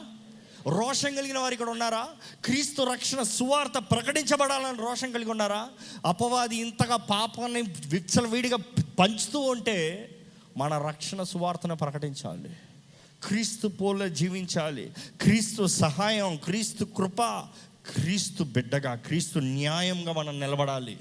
[0.68, 2.08] రోషం కలిగిన వారు ఇక్కడ ఉన్నారా?
[2.46, 5.70] క్రీస్తు రక్షణ సువార్త ప్రకటించబడాలని రోషం కలిగి ఉన్నారా?
[6.06, 8.58] అపవాది ఇంతగా పాపాన్ని విచ్చలవిడిగా
[9.00, 10.10] పంచుతూ ఉంటే
[10.58, 12.50] మన రక్షణ సువార్తను ప్రకటించాలి.
[13.28, 14.92] క్రీస్తు పోల జీవించాలి.
[15.22, 17.48] క్రీస్తు సహాయం క్రీస్తు కృప
[17.96, 20.98] క్రీస్తు బిడ్డగా క్రీస్తు న్యాయంగా మనం నిలబడాలి.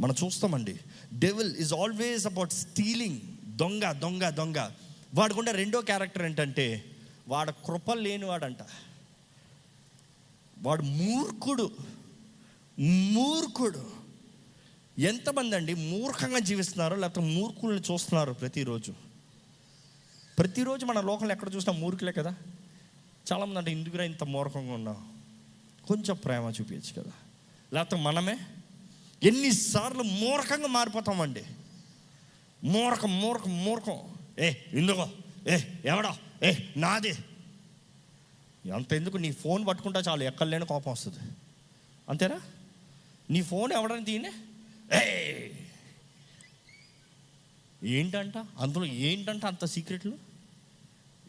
[0.00, 0.80] మనం చూస్తామండి.
[1.12, 3.20] Devil is always about stealing
[3.56, 4.70] దొంగ దొంగ దొంగ.
[5.14, 6.84] వాడుకుంటే రెండో క్యారెక్టర్ ఏంటంటే
[7.28, 8.58] వాడు కృప లేనివాడంట
[10.62, 11.70] వాడు మూర్ఖుడు.
[12.78, 13.90] మూర్ఖుడు.
[14.98, 18.94] ఎంతమంది అండి మూర్ఖంగా జీవిస్తున్నారు లేకపోతే మూర్ఖుల్ని చూస్తున్నారు ప్రతిరోజు?
[20.38, 22.34] ప్రతిరోజు మన లోకంలో ఎక్కడ చూసినా మూర్ఖులే కదా?
[23.32, 25.12] చాలామంది అంటే ఇందుకురా ఇంత మూర్ఖంగా ఉన్నాం
[25.88, 27.12] కొంచెం ప్రేమ చూపించచ్చు కదా.
[27.72, 28.38] లేకపోతే మనమే?
[29.22, 31.44] ఎన్నిసార్లు మూర్ఖంగా మారిపోతామండి.
[32.64, 33.98] మూర్ఖం మూర్ఖం మూర్ఖం.
[34.38, 35.08] ఏ ఎందుకో?
[35.48, 36.10] ఏ ఎవడో?
[36.42, 37.12] ఏ నాదే.
[38.72, 41.18] అంత ఎందుకు నీ ఫోన్ పట్టుకుంటా చాలు ఎక్కడ లేని కోపం వస్తుంది.
[42.08, 42.40] అంతేనా?
[43.30, 44.32] నీ ఫోన్ ఎవడని తీయనే
[44.94, 45.02] ఏ!
[47.82, 48.38] ఏంటంట?
[48.58, 50.18] అందులో ఏంటంట అంత సీక్రెట్లు?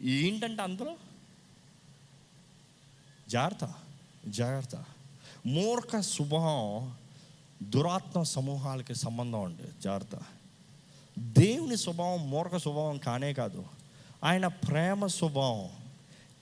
[0.02, 0.96] ఏంటంట అందులో?
[3.28, 3.74] జాగ్రత్త
[4.26, 4.84] జాగ్రత్త.
[5.46, 6.96] మూర్ఖ స్వభావం
[7.62, 9.82] దురాత్మ సమూహాలకి సంబంధం ఉంది.
[9.82, 10.16] జాగ్రత్త.
[11.18, 13.64] దేవుని స్వభావం మూర్ఖ స్వభావం కానే కాదు.
[14.24, 15.68] ఆయన ప్రేమ స్వభావం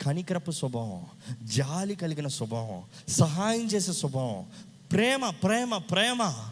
[0.02, 1.06] కనికరపు స్వభావం
[1.42, 4.46] జాలి కలిగిన స్వభావం సహాయం చేసే స్వభావం.
[4.92, 6.48] ప్రేమ ప్రేమ ప్రేమ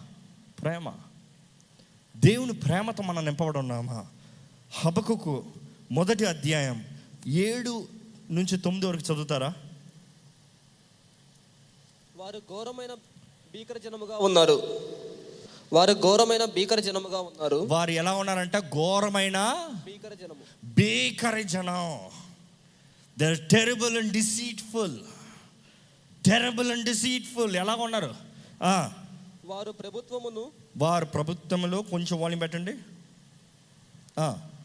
[0.62, 0.92] ప్రేమ.
[2.16, 4.06] దేవుని ప్రేమతో మనం నింపబడి ఉన్నామా?
[4.72, 5.44] హబకుకు
[5.92, 6.84] మొదటి అధ్యాయం
[7.26, 7.88] ఏడు
[8.30, 9.54] నుంచి తొమ్మిది వరకు చదువుతారా?
[12.16, 12.94] వారు ఘోరమైన
[13.52, 14.62] భీకర జనముగా ఉన్నారు.
[15.72, 17.56] వారు ఘోరమైన భీకర జనముగా ఉన్నారు.
[17.56, 20.44] వారు ఎలా ఉన్నారంట ఘోరమైన భీకర జనము.
[20.64, 21.98] బేకరి జనం.
[23.18, 24.98] They're terrible and deceitful
[26.26, 28.14] terrible and deceitful ఎలా ఉన్నారు?
[29.44, 32.72] వారు ప్రభుత్వమును వారు ప్రభుత్వంలో కొంచెం వాల్యూమ్ పెట్టండి.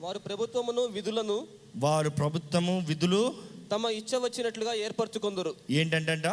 [0.01, 3.36] వారు ప్రభుత్వమును విధులను వారు ప్రభుత్వము విధులు
[3.72, 5.56] తమ ఇచ్చ వచ్చినట్లుగా ఏర్పరచుకుందరు.
[5.70, 6.28] ఏంటంట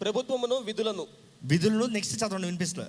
[0.00, 1.06] ప్రభుత్వమును విధులను.
[1.44, 2.88] విధులను నెక్స్ట్ చదవండి వినిపిస్తా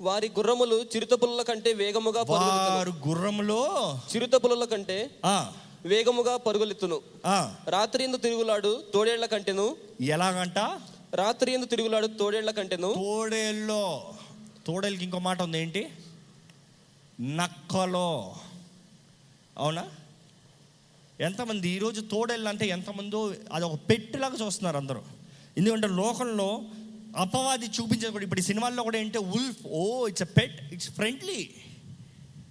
[0.00, 3.60] వారి గుర్రములు చిరుతపుల్ల కంటే వేగముగా వారు గుర్రములో
[4.12, 5.52] చిరుతపుల్ల కంటే ఆ,
[5.86, 6.98] వేగముగా పరుగులెత్తును
[7.68, 9.76] రాత్రి ఎందు తిరుగులాడు తోడేళ్ళ కంటెను.
[10.00, 10.58] ఎలాగంట?
[11.14, 12.94] రాత్రి ఎందు తిరుగులాడు తోడేళ్ళ కంటెను.
[12.94, 13.82] తోడేల్లో
[14.66, 15.82] తోడేళ్ళకి ఇంకో మాట ఉంది ఏంటి?
[17.20, 18.08] నక్కలో.
[19.58, 19.84] అవునా?
[21.20, 21.68] ఎంతమంది?
[21.68, 25.00] ఈరోజు తోడేళ్ళు అంటే ఎంతమందో అది ఒక పెట్టిలాగా చూస్తున్నారు అందరూ.
[25.56, 26.48] ఎందుకంటే లోకంలో
[27.16, 31.50] అపవాది చూపించేది కూడా ఇప్పుడు ఈ సినిమాల్లో కూడా ఏంటంటే wolf oh it's a pet it's friendly.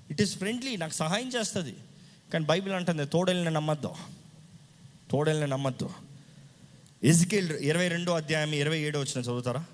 [0.10, 1.76] It is friendly నాకు సహాయం చేస్తుంది.
[2.34, 3.96] కానీ బైబిల్ అంటుంది తోడేళ్ళని నమ్మద్దు.
[5.12, 5.90] తోడేళ్ళని నమ్మద్దు.
[7.04, 9.66] ఎజికేల్ ఇరవై రెండో అధ్యాయం ఇరవై ఏడో వచ్చిన చదువుతారా?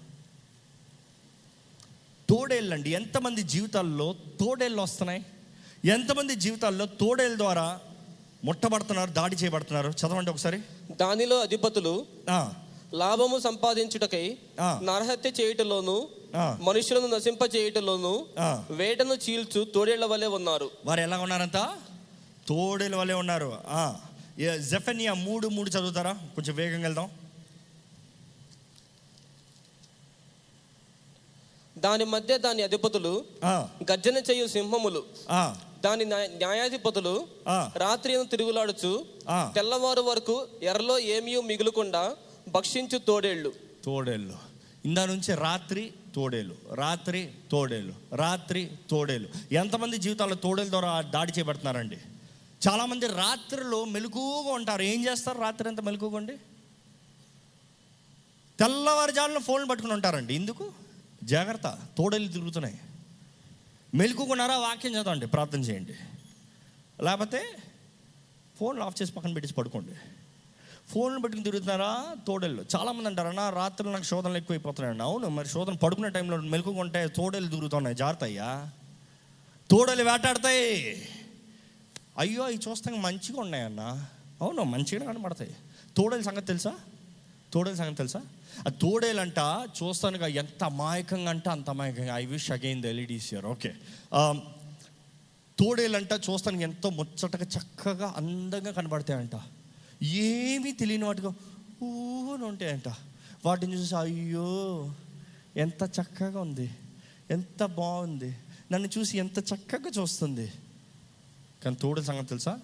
[2.30, 2.90] తోడేళ్ళండి.
[2.90, 5.26] ఎంతమంది జీవితాల్లో తోడేళ్ళు వస్తున్నాయి?
[5.86, 7.80] ఎంతమంది జీవితాల్లో తోడేళ్ళ ద్వారా
[8.44, 9.90] ముట్టబడుతున్నారు దాడి చేయబడుతున్నారు?
[9.92, 10.62] చదవండి ఒకసారి.
[10.92, 12.06] దానిలో అధిపతులు
[12.94, 14.38] లాభము సంపాదించుటకై.
[14.62, 16.08] నరహత్య చేయుటలోను.
[16.62, 18.26] మనుషులను నశింప చేయుటలోను.
[18.70, 21.58] వేటను చీల్చు తోడేళ్ళ వలె ఉన్నారు వారు ఎలా ఉన్నారంట
[22.48, 23.58] తోడేళ్ళ వల్లే ఉన్నారు
[24.58, 27.10] జెఫెనియా మూడు మూడు చదువుతారా కొంచెం వేగంగా వెళ్దాం
[31.78, 33.26] దాని మధ్య దాని అధిపతులు
[33.92, 35.04] గర్జన చేయు సింహములు
[35.82, 37.28] దాని న్యాయ- న్యాయాధిపతులు.
[37.76, 39.06] రాత్రి తిరుగులాడుచు.
[39.56, 42.16] తెల్లవారు వరకు ఎర్రలో ఏమీ మిగులుకుండా
[42.48, 43.54] భక్షించు తోడేళ్ళు.
[43.84, 44.38] తోడేళ్ళు.
[44.86, 51.98] ఇందా నుంచి రాత్రి తోడేలు రాత్రి తోడేలు రాత్రి తోడేలు ఎంతమంది జీవితాల్లో తోడేల ద్వారా దాడి చేపడుతున్నారండి?
[52.68, 54.82] చాలామంది రాత్రిలో మెలకుగా ఉంటారు.
[54.82, 56.18] ఏం చేస్తారు రాత్రి ఎంత మెలకుగా
[58.60, 60.36] తెల్లవారుజామున ఫోన్లు పట్టుకుని ఉంటారండి.
[60.36, 60.72] ఎందుకు?
[61.24, 61.78] జాగ్రత్త.
[61.98, 62.80] తోడేలు తిరుగుతున్నాయి.
[63.96, 65.28] మెలకుకున్నారా వాక్యం చదవండి.
[65.28, 65.94] ప్రార్థన చేయండి.
[67.04, 67.58] లేకపోతే
[68.60, 69.92] ఫోన్లు ఆఫ్ చేసి పక్కన పెట్టేసి పడుకోండి.
[70.94, 71.92] ఫోన్లు పెట్టుకుని తిరుగుతున్నారా?
[72.28, 72.66] తోడేళ్ళు.
[72.76, 75.04] చాలామంది అంటారు అన్న రాత్రులు నాకు శోధనలు ఎక్కువైపోతున్నాయండి.
[75.04, 78.70] అవును మరి శోధన పడుకునే టైంలో మెలకుగా తోడేలు తిరుగుతున్నాయి జాగ్రత్త అయ్యా
[79.72, 80.70] తోడలు వేటాడతాయి.
[82.18, 83.82] అయ్యో అవి చూస్తాం మంచిగా ఉన్నాయన్న.
[84.42, 85.56] అవును మంచిగా కనబడతాయి.
[85.98, 86.74] తోడేల సంగతి తెలుసా?
[87.54, 88.22] తోడేల సంగతి తెలుసా?
[88.68, 89.40] ఆ తోడేలంట
[89.80, 92.18] చూస్తానుగా ఎంత అమాయకంగా అంటే అంత అమాయకంగా.
[92.18, 93.72] I wish again the LEDs year okay
[95.60, 99.36] తోడేలంట చూస్తానికి ఎంతో ముచ్చటగా చక్కగా అందంగా కనబడతాయంట.
[100.04, 101.34] ఏమీ తెలియని వాటిగా
[101.84, 102.90] ఊని ఉంటాయంట.
[103.46, 104.94] వాటిని చూసి అయ్యో
[105.58, 106.72] ఎంత చక్కగా ఉంది
[107.32, 108.38] ఎంత బాగుంది
[108.72, 110.54] నన్ను చూసి ఎంత చక్కగా చూస్తుంది.
[111.64, 112.60] కానీ తోడేల సంగతి తెలుసా?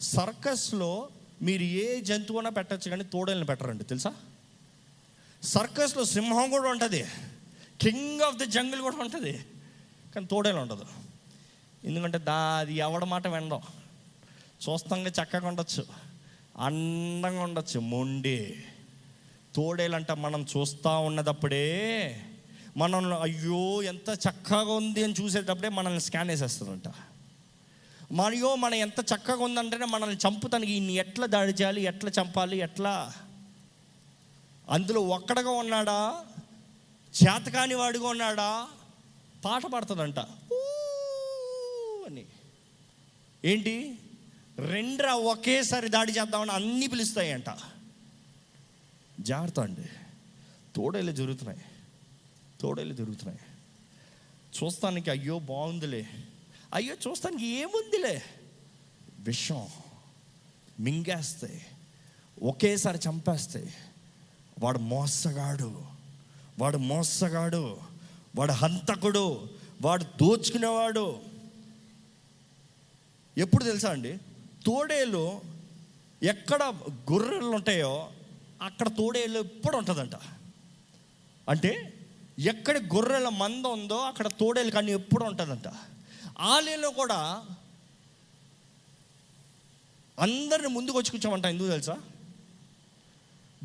[0.00, 1.08] సర్కస్లో
[1.42, 4.14] మీరు ఏ జంతువునా పెట్టచ్చు కానీ తోడల్ని పెట్టరండి తెలుసా?
[5.42, 7.04] సర్కస్లో సింహం కూడా ఉంటుంది
[7.80, 9.32] కింగ్ ఆఫ్ ది జంగిల్ కూడా ఉంటుంది
[10.14, 10.84] కానీ తోడేలు ఉండదు.
[11.84, 13.60] ఎందుకంటే దా అది ఎవడ మాట వినడం
[14.68, 16.03] చూస్తాంగా చక్కగా ఉండొచ్చు.
[16.56, 17.80] అందంగా ఉండొచ్చు.
[17.80, 18.64] మొండి.
[19.54, 22.20] తోడేలంట మనం చూస్తూ ఉన్నదప్పుడే
[22.76, 26.92] మనం అయ్యో ఎంత చక్కగా ఉంది అని చూసేటప్పుడే మనల్ని స్కాన్ వేసేస్తుందంట
[28.12, 33.12] మరియు మనం ఎంత చక్కగా ఉందంటేనే మనల్ని చంపుతానికి ఈయన్ని ఎట్లా దాడి చేయాలి ఎట్లా చంపాలి ఎట్లా?
[34.70, 36.24] అందులో ఒక్కడగా ఉన్నాడా?
[37.24, 38.66] చేతకాని వాడిగా ఉన్నాడా?
[39.44, 40.18] పాట పాడుతుందంట.
[42.06, 42.24] అని.
[43.44, 43.98] ఏంటి?
[44.58, 47.56] రెండ్రా ఒకేసారి దాడి చేద్దామని అన్నీ పిలుస్తాయంట.
[49.20, 49.88] జాగ్రత్త అండి.
[50.76, 51.60] తోడేళ్ళు జరుగుతున్నాయి.
[52.60, 53.38] తోడేళ్ళు జరుగుతున్నాయి.
[54.64, 56.06] చూస్తానికి అయ్యో బాగుందిలే.
[56.74, 58.22] అయ్యో చూస్తానికి ఏముందిలే.
[59.18, 59.66] విషం
[60.80, 61.66] మింగేస్తాయి.
[62.42, 63.74] ఒకేసారి చంపేస్తాయి.
[64.58, 65.82] వాడు మోసగాడు.
[66.58, 67.80] వాడు మోసగాడు.
[68.36, 69.48] వాడు హంతకుడు.
[69.82, 71.20] వాడు దోచుకునేవాడు.
[73.38, 74.18] ఎప్పుడు తెలుసా అండి?
[74.66, 75.40] తోడేలు
[76.22, 76.62] ఎక్కడ
[77.12, 78.10] గొర్రెలు ఉంటాయో
[78.62, 80.14] అక్కడ తోడేలు ఎప్పుడు ఉంటుందంట.
[81.48, 81.94] అంటే
[82.38, 85.68] ఎక్కడ గొర్రెల మంద ఉందో అక్కడ తోడేలు కానీ ఎప్పుడు ఉంటుందంట.
[86.38, 87.44] ఆలయంలో కూడా
[90.20, 91.92] అందరిని ముందుకు వచ్చి కూర్చోమంట ఎందుకు తెలుసా?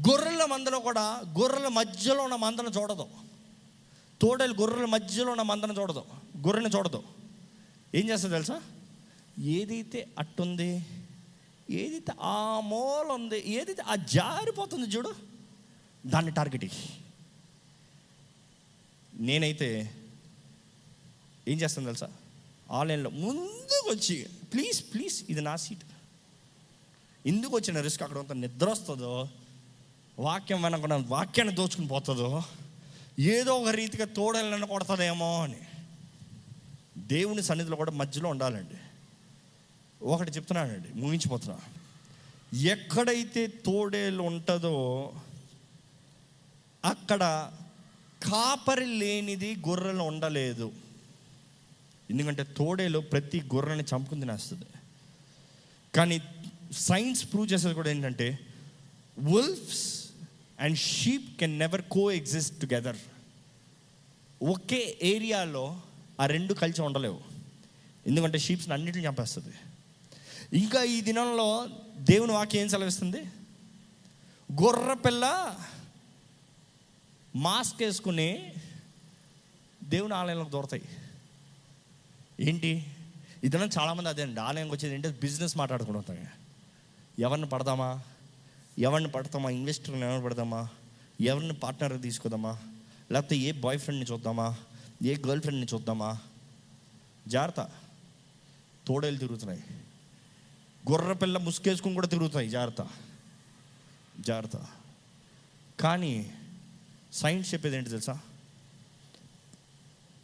[0.10, 3.08] గొర్రెల మందలో కూడా గొర్రెల మధ్యలో ఉన్న మందను చూడదు.
[4.22, 6.04] తోడేలు గొర్రెల మధ్యలో ఉన్న మందను చూడదు.
[6.38, 7.04] గొర్రెని చూడదు.
[7.96, 8.62] ఏం చేస్తుంది తెలుసా?
[9.40, 10.86] ఏదైతే అట్టుంది
[11.70, 15.16] ఏదైతే ఆ మూల ఉంది ఏదైతే ఆ జారిపోతుంది చూడు
[16.08, 16.66] దాన్ని టార్గెట్
[19.14, 19.92] నేనైతే
[21.48, 22.10] ఏం చేస్తాను తెలుసా?
[22.72, 25.80] ఆన్లైన్లో ముందుకు వచ్చి ప్లీజ్ ప్లీజ్ ఇది నా సీట్
[27.28, 29.30] ఎందుకు వచ్చిన రిస్క్ అక్కడ అంత నిద్ర వస్తుందో
[30.20, 32.44] వాక్యం వెనకుండా వాక్యాన్ని దోచుకుని పోతుందో
[33.20, 35.60] ఏదో ఒక రీతిగా తోడలను కొడతాదేమో అని.
[36.98, 38.89] దేవుని సన్నిధిలో కూడా మధ్యలో ఉండాలండి.
[40.02, 41.60] ఒకటి చెప్తున్నానండి ముగించిపోతున్నా.
[42.54, 45.14] ఎక్కడైతే తోడేలు ఉంటుందో
[46.86, 47.52] అక్కడ
[48.24, 50.72] కాపరి లేనిది గొర్రెలు ఉండలేదు.
[52.10, 54.66] ఎందుకంటే తోడేలు ప్రతి గొర్రెని చంపుకుని తినేస్తుంది.
[55.96, 56.22] కానీ
[56.72, 58.40] సైన్స్ ప్రూవ్ చేసేది కూడా ఏంటంటే
[59.20, 60.10] wolves
[60.60, 61.82] and sheep can never
[62.12, 62.98] coexist together
[64.44, 65.82] ఒకే ఏరియాలో
[66.22, 67.20] ఆ రెండు కలిసి ఉండలేవు.
[68.08, 69.56] ఎందుకంటే షీప్స్ని అన్నిటిని చంపేస్తుంది.
[70.54, 73.22] ఇంకా ఈ దినంలో దేవుని వాక్యం ఏం సెలవిస్తుంది?
[74.62, 75.56] గొర్రపిల్ల
[77.36, 78.54] మాస్క్ వేసుకుని
[79.84, 80.84] దేవుని ఆలయంలోకి దొరుకుతాయి
[82.40, 82.96] ఏంటి?
[83.44, 85.08] ఇదన్నా చాలామంది అదే అండి ఆలయంకి వచ్చేది ఏంటి?
[85.08, 86.28] బిజినెస్ మాట్లాడుకుంటాం
[87.20, 88.02] ఎవరిని పడదామా
[88.80, 89.50] ఎవరిని పడతామా?
[89.50, 90.70] ఇన్వెస్టర్ని ఎవరిని పడదామా
[91.22, 92.60] ఎవరిని పార్ట్నర్ తీసుకుందామా?
[93.12, 94.56] లేకపోతే ఏ బాయ్ ఫ్రెండ్ని చూద్దామా?
[95.04, 96.18] ఏ గర్ల్ ఫ్రెండ్ని చూద్దామా?
[97.28, 97.70] జాగ్రత్త.
[98.88, 99.64] తోడేలు తిరుగుతున్నాయి.
[100.90, 102.50] గొర్ర పిల్ల ముసుకేసుకుని కూడా తిరుగుతాయి.
[102.50, 102.88] జాగ్రత్త.
[104.20, 104.66] జాగ్రత్త.
[105.80, 106.32] కానీ
[107.14, 108.20] సైన్స్ చెప్పేది ఏంటి తెలుసా?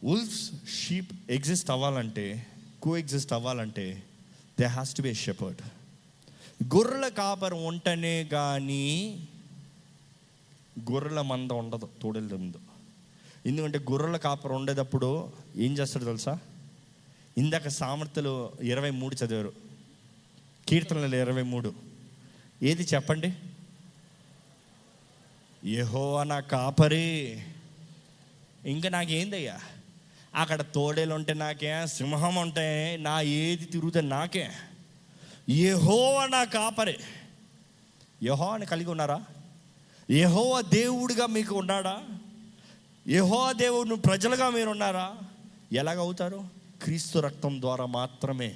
[0.03, 2.47] ఉల్ఫ్స్ షీప్ ఎగ్జిస్ట్ అవ్వాలంటే
[2.82, 4.03] కో ఎగ్జిస్ట్ అవ్వాలంటే
[4.59, 5.61] they has to be a shepherd
[6.76, 9.28] గొర్రెల కాపరం ఉంటనే కానీ
[10.91, 12.59] గొర్రెల మంద ఉండదు తోడేల ముందు
[13.45, 16.39] ఎందుకంటే గొర్రెల కాపరం ఉండేటప్పుడు ఏం చేస్తాడు తెలుసా?
[17.38, 19.64] ఇందాక సామర్థ్యలు ఇరవై మూడు చదివారు.
[20.70, 21.74] కీర్తనలు ఇరవై మూడు.
[22.63, 23.34] ఏది చెప్పండి?
[25.70, 27.43] యహో నా కాపరి.
[28.66, 29.59] ఇంకా నాకేందయ్యా?
[30.36, 34.49] అక్కడ తోడేలు ఉంటే నాకే సింహం ఉంటే నా ఏది తిరుగుతే నాకే.
[35.49, 36.97] యహో నా కాపరి.
[38.24, 39.24] యహో అని కలిగి ఉన్నారా?
[40.11, 42.01] యహో దేవుడిగా మీకు ఉన్నాడా?
[43.07, 45.18] యహో దేవుడు ప్రజలుగా మీరు ఉన్నారా
[45.74, 46.47] ఎలాగవుతారు?
[46.84, 48.55] క్రీస్తు రక్తం ద్వారా మాత్రమే.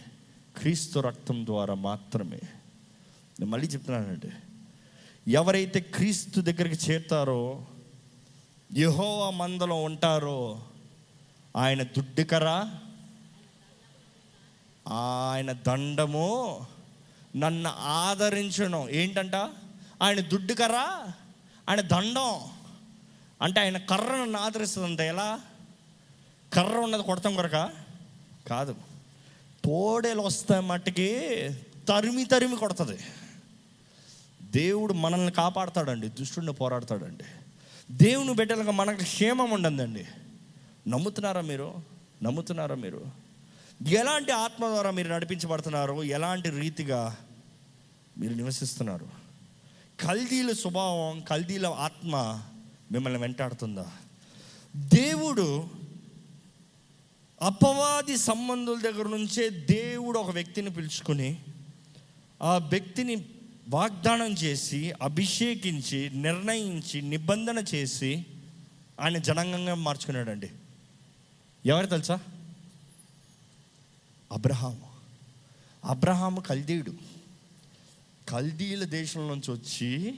[0.57, 2.39] క్రీస్తు రక్తం ద్వారా మాత్రమే.
[3.39, 4.29] నేను మళ్ళీ చెప్తున్నానండి.
[5.31, 7.65] ఎవరైతే క్రీస్తు దగ్గరికి చేరుతారో
[8.77, 10.63] యహోవా మందలో ఉంటారో
[11.57, 12.79] ఆయన దుడ్డుకరా?
[14.87, 16.65] ఆయన దండము
[17.35, 19.35] నన్ను ఆదరించడం ఏంటంట?
[20.01, 21.13] ఆయన దుడ్డుకరా?
[21.69, 22.39] ఆయన దండం.
[23.41, 24.99] అంటే ఆయన కర్ర నన్ను ఆదరిస్తుందంట.
[24.99, 25.41] ఎలా?
[26.53, 27.71] కర్ర ఉన్నది కొడతాం కొరక?
[28.47, 28.88] కాదు.
[29.67, 31.19] పోడెలు వస్తే మట్టుకి
[31.87, 32.99] తరిమి తరిమి కొడుతుంది.
[34.41, 37.23] దేవుడు మనల్ని కాపాడతాడండి దుష్టుడిని పోరాడతాడండి.
[37.91, 40.05] దేవుని బిడ్డలకు మనకు క్షేమం ఉండదండి
[40.87, 41.75] నమ్ముతున్నారా మీరు?
[42.23, 43.05] నమ్ముతున్నారా మీరు?
[43.87, 46.03] ఎలాంటి ఆత్మ ద్వారా మీరు నడిపించబడుతున్నారు?
[46.03, 47.17] ఎలాంటి రీతిగా
[48.17, 49.07] మీరు నివసిస్తున్నారు?
[49.99, 52.41] కల్దీల స్వభావం కల్దీల ఆత్మ
[52.91, 53.91] మిమ్మల్ని వెంటాడుతుందా?
[54.75, 55.69] దేవుడు
[57.41, 61.37] అపవాది సంబంధుల దగ్గర నుంచే దేవుడు ఒక వ్యక్తిని పిలుచుకుని
[62.41, 63.25] ఆ వ్యక్తిని
[63.69, 68.25] వాగ్దానం చేసి అభిషేకించి నిర్ణయించి నిబంధన చేసి
[69.01, 70.49] ఆయన జనాంగంగా మార్చుకున్నాడండి.
[71.65, 72.19] ఎవరు తెలుసా?
[74.31, 74.89] అబ్రహాము.
[75.85, 76.93] అబ్రహాము కల్దీయుడు.
[78.29, 80.15] కల్దీల దేశం నుంచి వచ్చి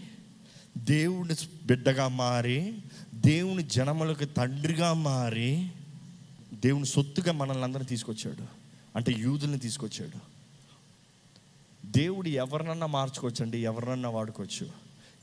[0.78, 2.74] దేవుని బిడ్డగా మారి
[3.14, 5.72] దేవుని జనములకు తండ్రిగా మారి
[6.54, 8.46] దేవుని సొత్తుగా మనల్ని అందరిని తీసుకొచ్చాడు.
[8.96, 10.20] అంటే యూదుల్ని తీసుకొచ్చాడు.
[11.86, 13.58] దేవుడు ఎవరినన్నా మార్చుకోవచ్చండి?
[13.58, 14.72] ఎవరినన్నా వాడుకోవచ్చు.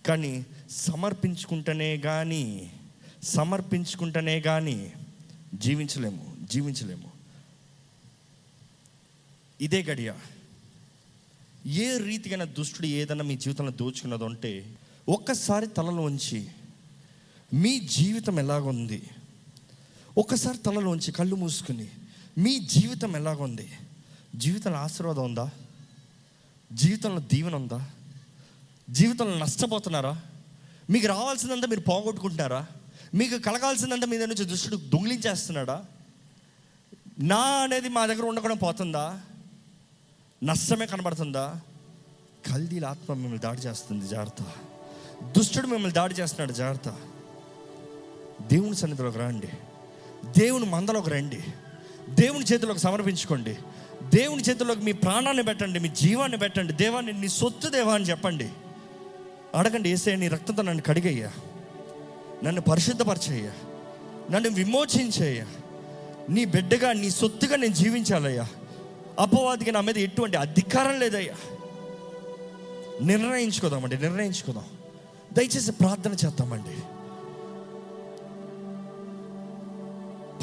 [0.07, 2.73] కానీ సమర్పించుకుంటేనే కానీ
[3.23, 4.93] సమర్పించుకుంటేనే కానీ
[5.55, 7.11] జీవించలేము జీవించలేము.
[9.61, 10.13] ఇదే గడియ.
[11.67, 14.77] ఏ రీతికైనా దుష్టుడు ఏదైనా మీ జీవితంలో దోచుకున్నదో అంటే
[15.09, 16.49] ఒక్కసారి తలలో ఉంచి
[17.55, 19.03] మీ జీవితం ఎలాగుంది?
[20.19, 21.89] ఒక్కసారి తలలోంచి కళ్ళు మూసుకుని
[22.39, 23.73] మీ జీవితం ఎలాగుంది?
[24.37, 25.51] జీవితంలో ఆశీర్వాదం ఉందా?
[26.73, 27.91] జీవితంలో దీవెన ఉందా?
[28.91, 30.23] జీవితంలో నష్టపోతున్నారా?
[30.91, 32.67] మీకు రావాల్సిందంతా మీరు పోగొట్టుకుంటున్నారా?
[33.15, 35.85] మీకు కలగాల్సిందంతా మీ దగ్గర నుంచి దుష్టుడు దొంగిలించేస్తున్నాడా?
[37.19, 39.21] నా అనేది మా దగ్గర ఉండకుండా పోతుందా?
[40.45, 41.61] నష్టమే కనబడుతుందా?
[42.53, 44.43] కల్దీల ఆత్మ మిమ్మల్ని దాడి చేస్తుంది జాగ్రత్త.
[45.39, 46.89] దుష్టుడు మిమ్మల్ని దాడి చేస్తున్నాడు జాగ్రత్త.
[48.49, 49.49] దేవుని సన్నిధిలోకి రండి.
[50.25, 51.41] దేవుని మందలోకి రండి.
[52.09, 53.59] దేవుని చేతిలోకి సమర్పించుకోండి.
[54.15, 58.49] దేవుని చేతిలోకి మీ ప్రాణాన్ని పెట్టండి మీ జీవాన్ని పెట్టండి దేవాన్ని నీ సొత్తు దేవా అని చెప్పండి.
[59.55, 61.33] అడగండి ఏసే నీ రక్తంతో నన్ను కడిగయ్యా.
[62.45, 63.51] నన్ను పరిశుద్ధపరచయ్యా.
[64.31, 65.47] నన్ను విమోచించయ్యా.
[66.29, 68.49] నీ బిడ్డగా నీ సొత్తుగా నేను జీవించాలయ్యా.
[69.19, 71.35] అపవాదికి నా మీద ఎటువంటి అధికారం లేదయ్యా.
[73.03, 74.65] నిర్ణయించుకోదామండి నిర్ణయించుకోదాం.
[75.33, 76.98] దయచేసి ప్రార్థన చేద్దామండి.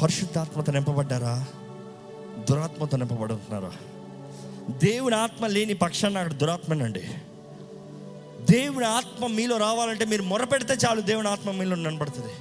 [0.02, 1.46] పరిశుద్ధాత్మత నింపబడ్డారా?
[2.50, 3.72] దురాత్మతో నింపబడుతున్నారా?
[4.70, 7.00] దేవుని ఆత్మ లేని పక్షాన్ని అక్కడ దురాత్మనండి.
[8.50, 12.32] దేవుని ఆత్మ మీలో రావాలంటే మీరు మొరపెడితే చాలు దేవుని ఆత్మ మీలో నిలబడుతుంది.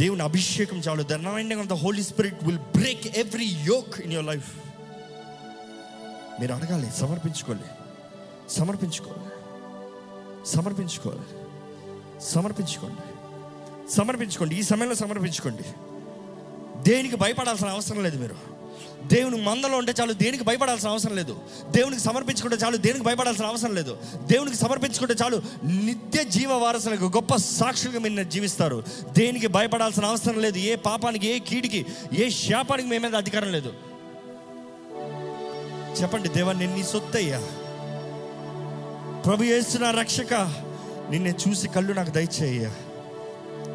[0.00, 1.02] దేవుని అభిషేకం చాలు.
[1.02, 1.12] The
[1.60, 4.56] of the Holy Spirit will break every yoke in your life
[6.40, 7.64] మీరు అడగాలి సమర్పించుకోవాలి.
[8.50, 9.30] సమర్పించుకోవాలి.
[10.46, 11.22] సమర్పించుకోవాలి.
[12.20, 13.13] సమర్పించుకోండి.
[13.90, 14.56] సమర్పించుకోండి.
[14.56, 15.62] ఈ సమయంలో సమర్పించుకోండి.
[16.90, 18.54] దేనికి భయపడాల్సిన అవసరం లేదు మీరు.
[19.06, 21.38] దేవుని మందలో ఉంటే చాలు దేనికి భయపడాల్సిన అవసరం లేదు.
[21.70, 23.98] దేవునికి సమర్పించుకుంటే చాలు దేనికి భయపడాల్సిన అవసరం లేదు.
[24.26, 28.84] దేవునికి సమర్పించుకుంటే చాలు నిత్య జీవ వారసులకు గొప్ప సాక్షులుగా మీరు జీవిస్తారు.
[29.18, 30.58] దేనికి భయపడాల్సిన అవసరం లేదు.
[30.58, 31.86] ఏ పాపానికి ఏ కీడికి
[32.18, 33.72] ఏ శాపానికి మీ మీద అధికారం లేదు.
[36.02, 37.38] చెప్పండి దేవా నేను నీ సొత్తయ్యా.
[39.22, 40.34] ప్రభు చేస్తున్న రక్షక.
[41.10, 42.70] నిన్నే చూసి కళ్ళు నాకు దయచేయ్యా.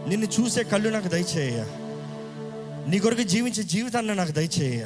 [0.09, 1.63] నిన్ను చూసే కళ్ళు నాకు దయచేయ
[2.89, 4.85] నీ కొరకు జీవించే జీవితాన్ని నాకు దయచేయ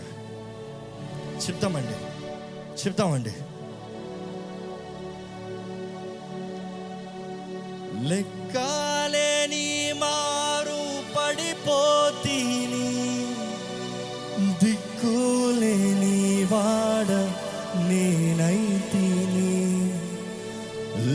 [1.48, 1.94] చెప్తామండి.
[2.86, 3.30] చెప్తామండి.
[8.08, 10.82] లెక్కలేని మారు
[11.16, 12.88] పడిపోతీని
[14.64, 17.12] దిక్కులేని వాడ
[17.90, 19.54] నేనైతిని.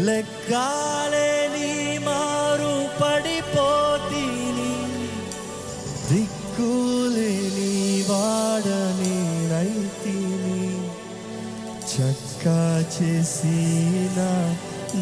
[0.05, 1.18] లెక్కాలేని
[13.03, 14.21] చేసిన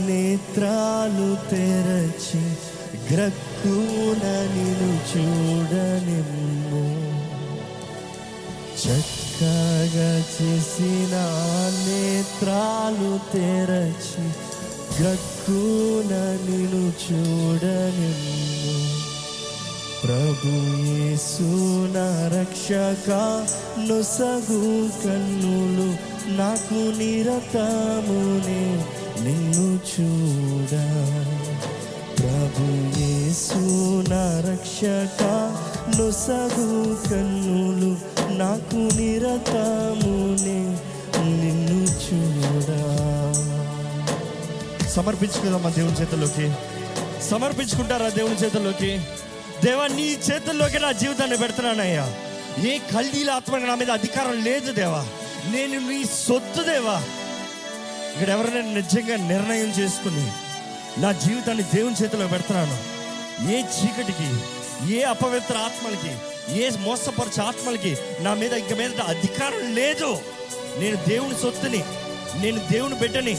[0.06, 2.44] నేత్రాలు తెరచి
[3.12, 4.24] గ్రక్కున
[4.54, 6.86] నిను చూడనిమ్ము.
[8.82, 11.14] చక్కగా చేసిన
[11.86, 14.26] నేత్రాలు తెరచి
[15.00, 16.12] గ్రక్కున
[16.48, 18.76] నిను చూడనిమ్ము.
[20.04, 20.50] ప్రభు
[20.86, 21.48] యేసు
[21.96, 23.10] నా రక్షక
[23.78, 28.84] నొసగు కన్నులు నాకు నిరతమునే
[29.24, 30.70] నిన్ను చూడ.
[32.18, 33.58] ప్రభు యేసు
[34.08, 35.22] నా రక్షక
[35.98, 37.96] నొసగు కన్నులు
[38.38, 40.78] నాకు నిరతమునే
[41.22, 42.68] నిన్ను చూడ.
[44.88, 46.52] సమర్పించుకుందామా దేవుని చేతుల్లోకి?
[47.30, 49.00] సమర్పించుకుంటారా దేవుని చేతుల్లోకి?
[49.64, 52.12] దేవా నీ చేతుల్లోకి నా జీవితాన్ని పెడుతున్నానయ్యా.
[52.66, 55.06] ఏ కల్దీల ఆత్మగా నా మీద అధికారం లేదు దేవా.
[55.52, 57.02] నేను మీ సొత్తు దేవా.
[58.14, 60.26] ఇక్కడ ఎవరైనా నిజంగా నిర్ణయం చేసుకుని
[60.98, 62.76] నా జీవితాన్ని దేవుని చేతిలో పెడుతున్నాను
[63.52, 64.28] ఏ చీకటికి
[64.96, 66.12] ఏ అపవిత్ర ఆత్మలకి
[66.62, 70.20] ఏ మోసపరిచే ఆత్మలకి నా మీద ఇంక మీద అధికారం లేదు.
[70.78, 71.82] నేను దేవుని సొత్తుని
[72.42, 73.36] నేను దేవుని బిడ్డని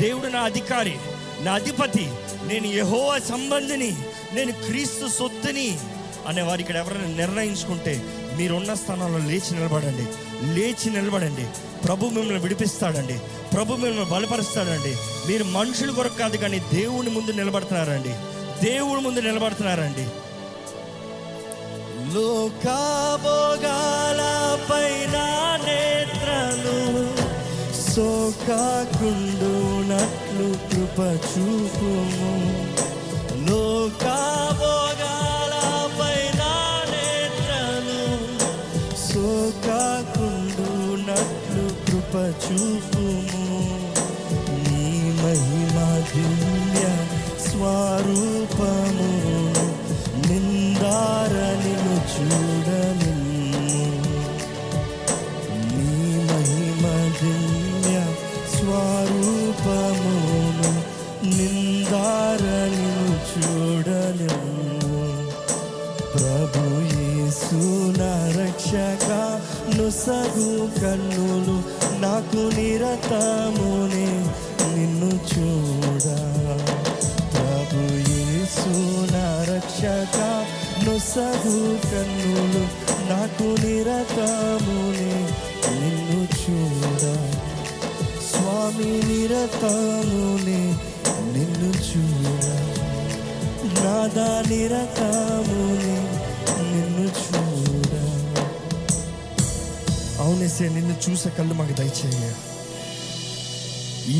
[0.00, 0.94] దేవుడు నా అధికారి
[1.40, 2.06] నా అధిపతి
[2.44, 3.90] నేను యహో సంబంధిని
[4.32, 5.78] నేను క్రీస్తు సొత్తుని
[6.26, 8.02] అనే వారు ఇక్కడ ఎవరైనా నిర్ణయించుకుంటే
[8.36, 10.06] మీరున్న స్థానంలో లేచి నిలబడండి.
[10.42, 11.46] లేచి నిలబడండి.
[11.84, 13.20] ప్రభు మిమ్మల్ని విడిపిస్తాడండి.
[13.52, 14.96] ప్రభు మిమ్మల్ని బలపరుస్తాడండి.
[15.28, 18.14] మీరు మనుషుల కొరకు కాదు కానీ దేవుని ముందు నిలబడుతున్నారండి.
[18.64, 20.06] దేవుని ముందు నిలబడుతున్నారండి.
[22.14, 27.12] లోకాభోగాలపై నా నేత్రలు
[27.92, 32.72] సోకాకుండునట్లు కృప చూపుము
[33.50, 35.31] లోకాభోగా
[42.12, 43.60] సోకాకుండునట్లు చూపుము
[44.64, 44.82] నీ
[45.18, 45.86] మహిమా
[47.44, 49.08] స్వరూపము
[50.26, 53.12] నిందారనిను చూడను
[55.68, 55.94] నీ
[56.28, 56.84] మహిమ
[57.18, 57.96] దివ్య
[58.54, 60.20] స్వరూపమును
[61.32, 65.02] నిందారనిను చూడనిమ్ము
[66.14, 67.62] ప్రభు యేసు
[67.98, 69.08] నా రక్షక
[69.76, 71.56] నుసగు కన్నులు
[72.34, 74.06] నాకు నిరతమునే
[74.74, 76.04] నిన్ను చూడ.
[77.34, 77.80] ప్రభు
[78.10, 78.72] యేసు
[79.12, 80.18] నా రక్షక
[80.84, 82.62] నొసగు కన్నులు
[83.10, 85.14] నాకు నిరతమునే
[85.80, 87.02] నిన్ను చూడ.
[88.30, 90.62] స్వామి నిరతమునే
[91.34, 92.44] నిన్ను చూడ.
[93.84, 95.61] నాదా నిరతము
[100.42, 102.28] అవునేసే నిన్ను చూసే కళ్ళు మాకు దయచేయ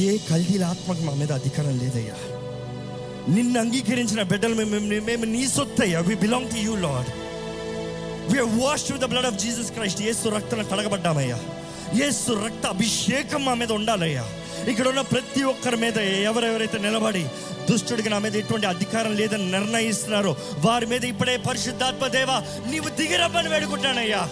[0.03, 2.17] ఏ కల్దీల ఆత్మకు మా మీద అధికారం లేదయ్యా
[3.29, 7.11] నిన్ను అంగీకరించిన బిడ్డలు మేము మేము- నీ సొత్తయ్యా we belong to you Lord
[8.31, 11.39] we wash with the blood of Jesus Christ ఏసు రక్తం కడగబడ్డామయ్యా
[12.07, 14.25] ఏసు రక్త అభిషేకం మా మీద ఉండాలయ్యా
[14.69, 17.25] ఇక్కడ ఉన్న ప్రతి ఒక్కరి మీద ఎవరెవరైతే నిలబడి
[17.69, 22.31] దుష్టుడికి నా మీద ఎటువంటి అధికారం లేదని నిర్ణయిస్తున్నారో వారి మీద ఇప్పుడే పరిశుద్ధాత్మ దేవ
[22.71, 24.23] నీవు దిగిరమ్మని వేడుకుంటానయ్యా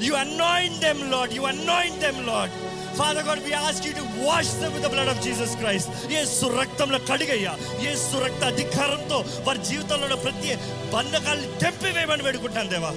[0.00, 1.30] You anoint them, Lord.
[1.30, 2.50] You anoint them, Lord
[2.96, 6.58] Father God we ask you to wash them with the blood of Jesus Christ యేసు
[6.60, 7.56] రక్తంలో కడిగయ్యా.
[7.80, 10.56] యేసు రక్త అధికారంతో వారి జీవితంలో ఉన్న ప్రతి
[10.92, 12.92] బంధకాలను తెంపివేయమని వేడుకుంటాను దేవా.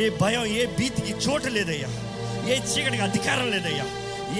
[0.00, 1.88] ఏ భయం ఏ భీతికి చోటు లేదయ్యా.
[2.48, 3.84] ఏ చీకటికి అధికారం లేదయ్యా.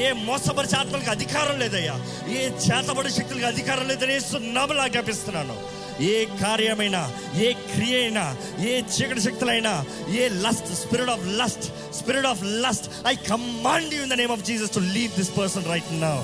[0.03, 2.01] ఏ మోసపరిచే ఆత్మలకు అధికారం లేదయ్యా.
[2.29, 4.21] ఏ చేతబడి శక్తులకు అధికారం లేదని
[4.53, 7.03] నమలా జ్ఞాపిస్తున్నాను ఏ కార్యమైనా
[7.47, 8.25] ఏ క్రియ అయినా
[8.71, 9.73] ఏ చీకటి శక్తులైనా
[10.21, 11.67] ఏ lust spirit of lust
[11.99, 15.65] spirit of lust I command you in the name of Jesus to leave this person
[15.65, 16.17] right now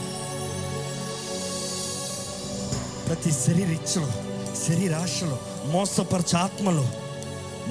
[3.06, 4.10] ప్రతి శరీర ఇచ్చలు
[4.66, 5.38] శరీరాశలు
[5.70, 6.84] మోసపరచ ఆత్మలు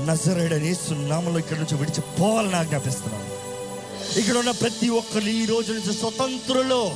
[0.07, 3.27] నజరేడని సున్నామలో ఇక్కడ నుంచి విడిచిపోవాలని ఆజ్ఞాపిస్తున్నాను.
[4.17, 6.91] ఇక్కడ ఉన్న ప్రతి ఒక్కరు ఈ రోజు నుంచి స్వతంత్రులు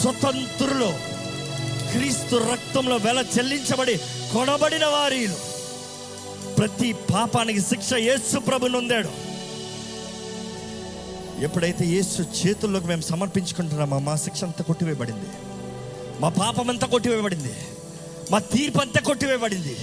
[0.00, 0.90] స్వతంత్రులు
[1.96, 3.94] క్రీస్తు రక్తంలో వెల చెల్లించబడి
[4.32, 5.22] కొనబడిన వారి
[6.58, 9.10] ప్రతి పాపానికి శిక్ష యేసు ప్రభు నొందాడు.
[11.46, 15.30] ఎప్పుడైతే యేసు చేతుల్లోకి మేము సమర్పించుకుంటున్నామో మా శిక్ష అంతా కొట్టివేయబడింది.
[16.22, 17.54] మా పాపం అంతా కొట్టివేయబడింది.
[18.32, 19.76] మా తీర్పు అంతా కొట్టివేయబడింది.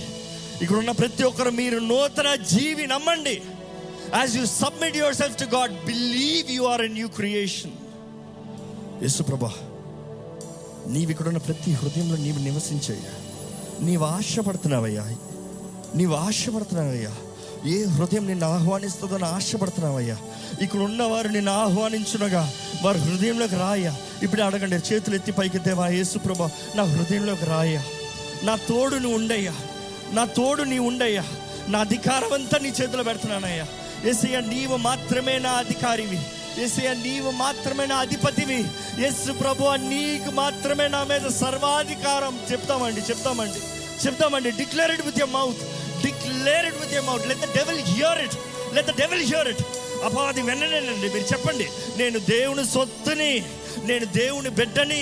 [0.63, 3.35] ఇక్కడ ఉన్న ప్రతి ఒక్కరు మీరు నూతన జీవి నమ్మండి.
[4.15, 7.75] As you submit yourself to God believe you are a new creation
[9.03, 9.51] యేసు ప్రభా
[10.87, 13.11] నీవు ఇక్కడున్న ప్రతి హృదయంలో నీవు నివసించయ్యా.
[13.85, 15.15] నీవు ఆశపడుతున్నావయ్యా.
[15.95, 17.15] నీవు ఆశపడుతున్నావయ్యా.
[17.65, 20.17] ఏ హృదయం నిన్ను ఆహ్వానిస్తుందో అని ఆశపడుతున్నావయ్యా.
[20.61, 22.53] ఇక్కడ ఉన్నవారు నిన్ను ఆహ్వానించునగా.
[22.81, 23.97] వారి హృదయంలోకి రాయ్యా.
[24.23, 26.43] ఇప్పుడే అడగండి చేతులు ఎత్తి పైకి దేవా యేసుప్రభ
[26.75, 27.83] నా హృదయంలోకి రాయ్యా.
[28.43, 29.53] నా తోడు నువ్వు ఉండయ్యా.
[30.11, 31.23] నా తోడు నీ ఉండయ్యా.
[31.67, 33.67] నా అధికారం అంతా నీ చేతిలో పెడుతున్నానయ్యా.
[34.09, 36.19] ఏసయ్యా నీవు మాత్రమే నా అధికారివి.
[36.59, 38.65] ఏసయ్య నీవు మాత్రమే నా అధిపతివి.
[39.05, 42.39] ఎస్ ప్రభు నీకు మాత్రమే నా మీద సర్వాధికారం.
[42.51, 43.59] చెప్తామండి చెప్తామండి
[44.05, 44.51] చెప్తామండి.
[44.51, 45.63] Declared with your mouth
[46.05, 48.37] declared with your mouth let the devil hear it
[48.75, 49.61] let the devil hear it
[50.03, 53.45] అపవాది వెన్ననేనండి మీరు చెప్పండి నేను దేవుని సొత్తుని
[53.85, 55.01] నేను దేవుని బిడ్డని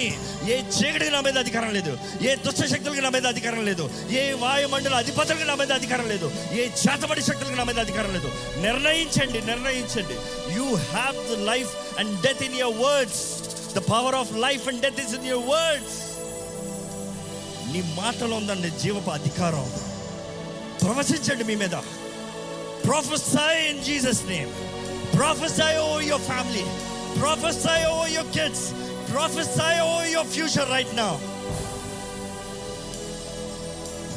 [0.53, 4.95] ఏ చీకటికి నా మీద అధికారం లేదు ఏ దుష్ట శక్తులకి నా మీద అధికారం లేదు ఏ వాయుమండల
[4.95, 8.29] అధిపతులకి నా మీద అధికారం లేదు ఏ చేతబడి శక్తులకి నా మీద అధికారం లేదు.
[8.61, 10.17] నిర్ణయించండి నిర్ణయించండి.
[10.53, 13.21] You have the life and death in your words
[13.73, 15.97] the power of life and death is in your words
[17.71, 19.67] నీ మాటలో ఉందండి జీవపు అధికారం
[20.81, 21.75] ప్రవచించండి మీ మీద.
[22.85, 24.51] Prophesy in Jesus name
[25.15, 26.63] prophesy over your family
[27.19, 28.65] prophesy over your kids
[29.11, 31.11] prophesy over your future right now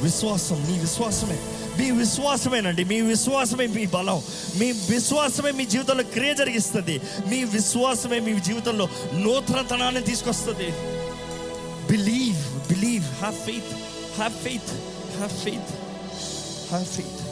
[0.02, 1.38] విశ్వాసం నీ విశ్వాసమే
[1.78, 4.18] మీ విశ్వాసమేనండి మీ విశ్వాసమే మీ బలం
[4.58, 6.96] మీ విశ్వాసమే మీ జీవితంలో క్రియ జరిగిస్తుంది
[7.30, 8.86] మీ విశ్వాసమే మీ జీవితంలో
[9.24, 10.68] నూతనతనాన్ని తీసుకొస్తుంది
[11.90, 13.72] believe believe have faith
[14.18, 14.72] have faith
[15.16, 15.72] have faith
[16.70, 17.23] have faith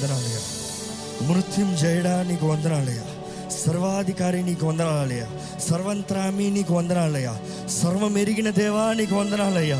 [0.00, 0.40] వందనాలయ్యా
[1.28, 3.04] మృత్యుం చేయడానికి వందనాలయ్యా
[3.56, 5.26] సర్వాధికారి నీకు వందనాలయ్యా
[5.66, 7.32] సర్వంత్రామి నీకు వందనాలయ్యా
[7.76, 9.78] సర్వం ఎరిగిన దేవా నీకు వందనాలయ్యా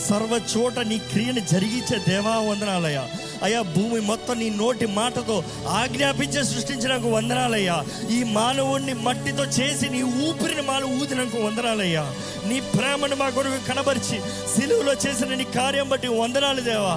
[0.00, 3.02] సర్వ చోట నీ క్రియను జరిగించే దేవా వందనాలయ్యా
[3.44, 3.60] అయ్యా.
[3.74, 5.36] భూమి మొత్తం నీ నోటి మాటతో
[5.74, 7.76] ఆజ్ఞాపించే సృష్టించినకు వందనాలయ్యా
[8.10, 12.04] ఈ మానవుణ్ణి మట్టితో చేసి నీ ఊపిరిని మాలు ఊదినకు వందనాలయ్యా
[12.48, 14.18] నీ ప్రేమను మా కొరకు కనబరిచి
[14.54, 16.94] సిలువలో చేసిన నీ కార్యం బట్టి వందనాలు దేవా.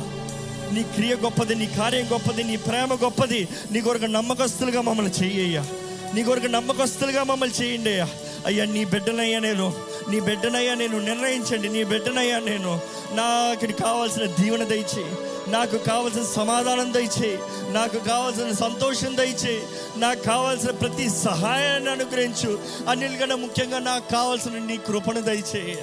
[0.73, 3.47] నీ క్రియ గొప్పది నీ కార్యం గొప్పది నీ ప్రేమ గొప్పది.
[3.71, 5.67] నీ కొరకు నమ్మకస్తులుగా మమ్మల్ని చెయ్యయ్యా
[6.13, 8.09] నీ కొరకు నమ్మకస్తులుగా మమ్మల్ని చేయండి అయ్యా.
[8.45, 9.73] అయ్యా నీ బిడ్డనయ్యా నేను.
[10.09, 10.99] నీ బిడ్డనయ్యా నేను.
[10.99, 11.69] నిర్ణయించండి.
[11.69, 12.81] నీ బిడ్డనయ్యా నేను.
[13.13, 15.15] నాకు కావాల్సిన దీవెన దయచేయి.
[15.51, 17.37] నాకు కావాల్సిన సమాధానం దయచేయి.
[17.73, 19.63] నాకు కావాల్సిన సంతోషం దయచేయి.
[19.97, 22.59] నాకు కావాల్సిన ప్రతి సహాయాన్ని అనుగ్రహించు.
[22.87, 25.75] అన్నిటికన్నా ముఖ్యంగా నాకు కావాల్సిన నీ కృపను దయచేయ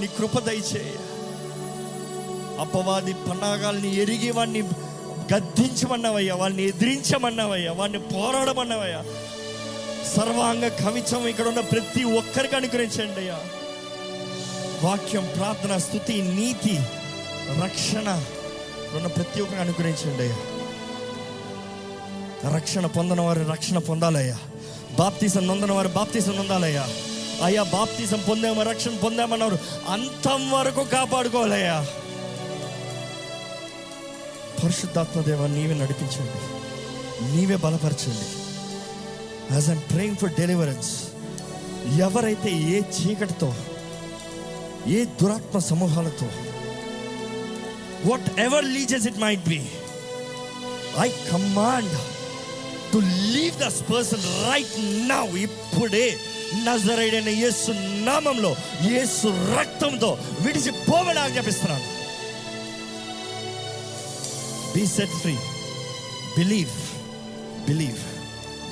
[0.00, 1.13] నీ కృప దయచేయ
[2.60, 4.62] అపవాది పన్నాగాల్ని ఎరిగి వాడిని
[5.34, 9.04] గద్దించమన్నావయ్యా వాడిని ఎదిరించమన్నావయ్యా వాడిని పోరాడమన్నావయ్యా.
[10.16, 13.38] సర్వాంగ కవిచం ఇక్కడ ఉన్న ప్రతి ఒక్కరికి అనుగ్రహించండి అయ్యా.
[14.82, 16.80] వాక్యం ప్రార్థన స్థుతి నీతి
[17.62, 18.24] రక్షణ
[18.96, 20.36] ఉన్న ప్రతి ఒక్కరికి అనుగ్రహించండి అయ్యా.
[22.54, 24.38] రక్షణ పొందిన వారు రక్షణ పొందాలయ్యా.
[24.98, 26.88] బాప్తీసం నొందిన వారు బాప్తీసం నొందాలయ్యా.
[27.44, 31.86] అయ్యా బాప్తీసం పొందాము రక్షణ పొందామన్నారు అంతం వరకు కాపాడుకోవాలయ్యా.
[34.62, 36.40] పరిశుద్ధాత్మ దేవ నీవే నడిపించండి.
[37.34, 38.26] నీవే బలపరచండి.
[39.54, 40.92] As and praying for deliverance
[42.06, 43.48] ఎవరైతే ఏ చీకటితో
[44.96, 46.28] ఏ దురాత్మ సమూహాలతో
[48.46, 49.60] whatever leashes it might be
[51.06, 51.94] I command
[52.92, 52.98] to
[53.34, 54.76] leave this person right
[55.12, 56.06] now ఇప్పుడే
[56.66, 57.70] నజరైడైన యేసు
[58.08, 58.50] నామంలో
[58.92, 59.28] యేసు
[59.58, 60.10] రక్తంతో
[60.44, 61.86] విడిచిపోవడానికి చెప్పిస్తున్నాను
[64.76, 65.36] Be set free
[66.38, 66.72] Believe.
[67.66, 68.00] Believe.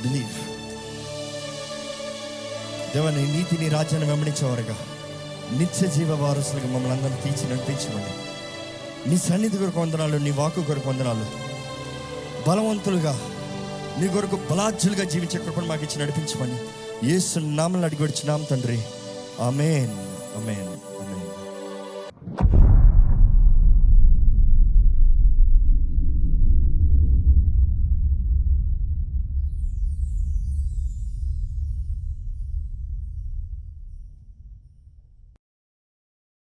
[0.02, 0.32] Believe.
[2.94, 4.76] దేవ నీ నీతిని రాజ్యాన్ని వెంబడించేవారుగా.
[5.58, 8.04] నిత్య జీవ వారసులుగా మమ్మల్ని అందరిని తీర్చి నడిపించమని.
[9.10, 11.26] నీ సన్నిధి కొరకు వందనాలు నీ వాకు కొరకు వందనాలు.
[12.50, 13.20] బలవంతులుగా
[13.98, 16.58] నీ కొరకు బలాజ్యులుగా జీవించే కృపను మాకు ఇచ్చి నడిపించమని.
[17.14, 18.82] ఏసు నామని అడిగి నామ తండ్రి.
[19.40, 19.92] అమేన్
[20.36, 21.01] అమేన్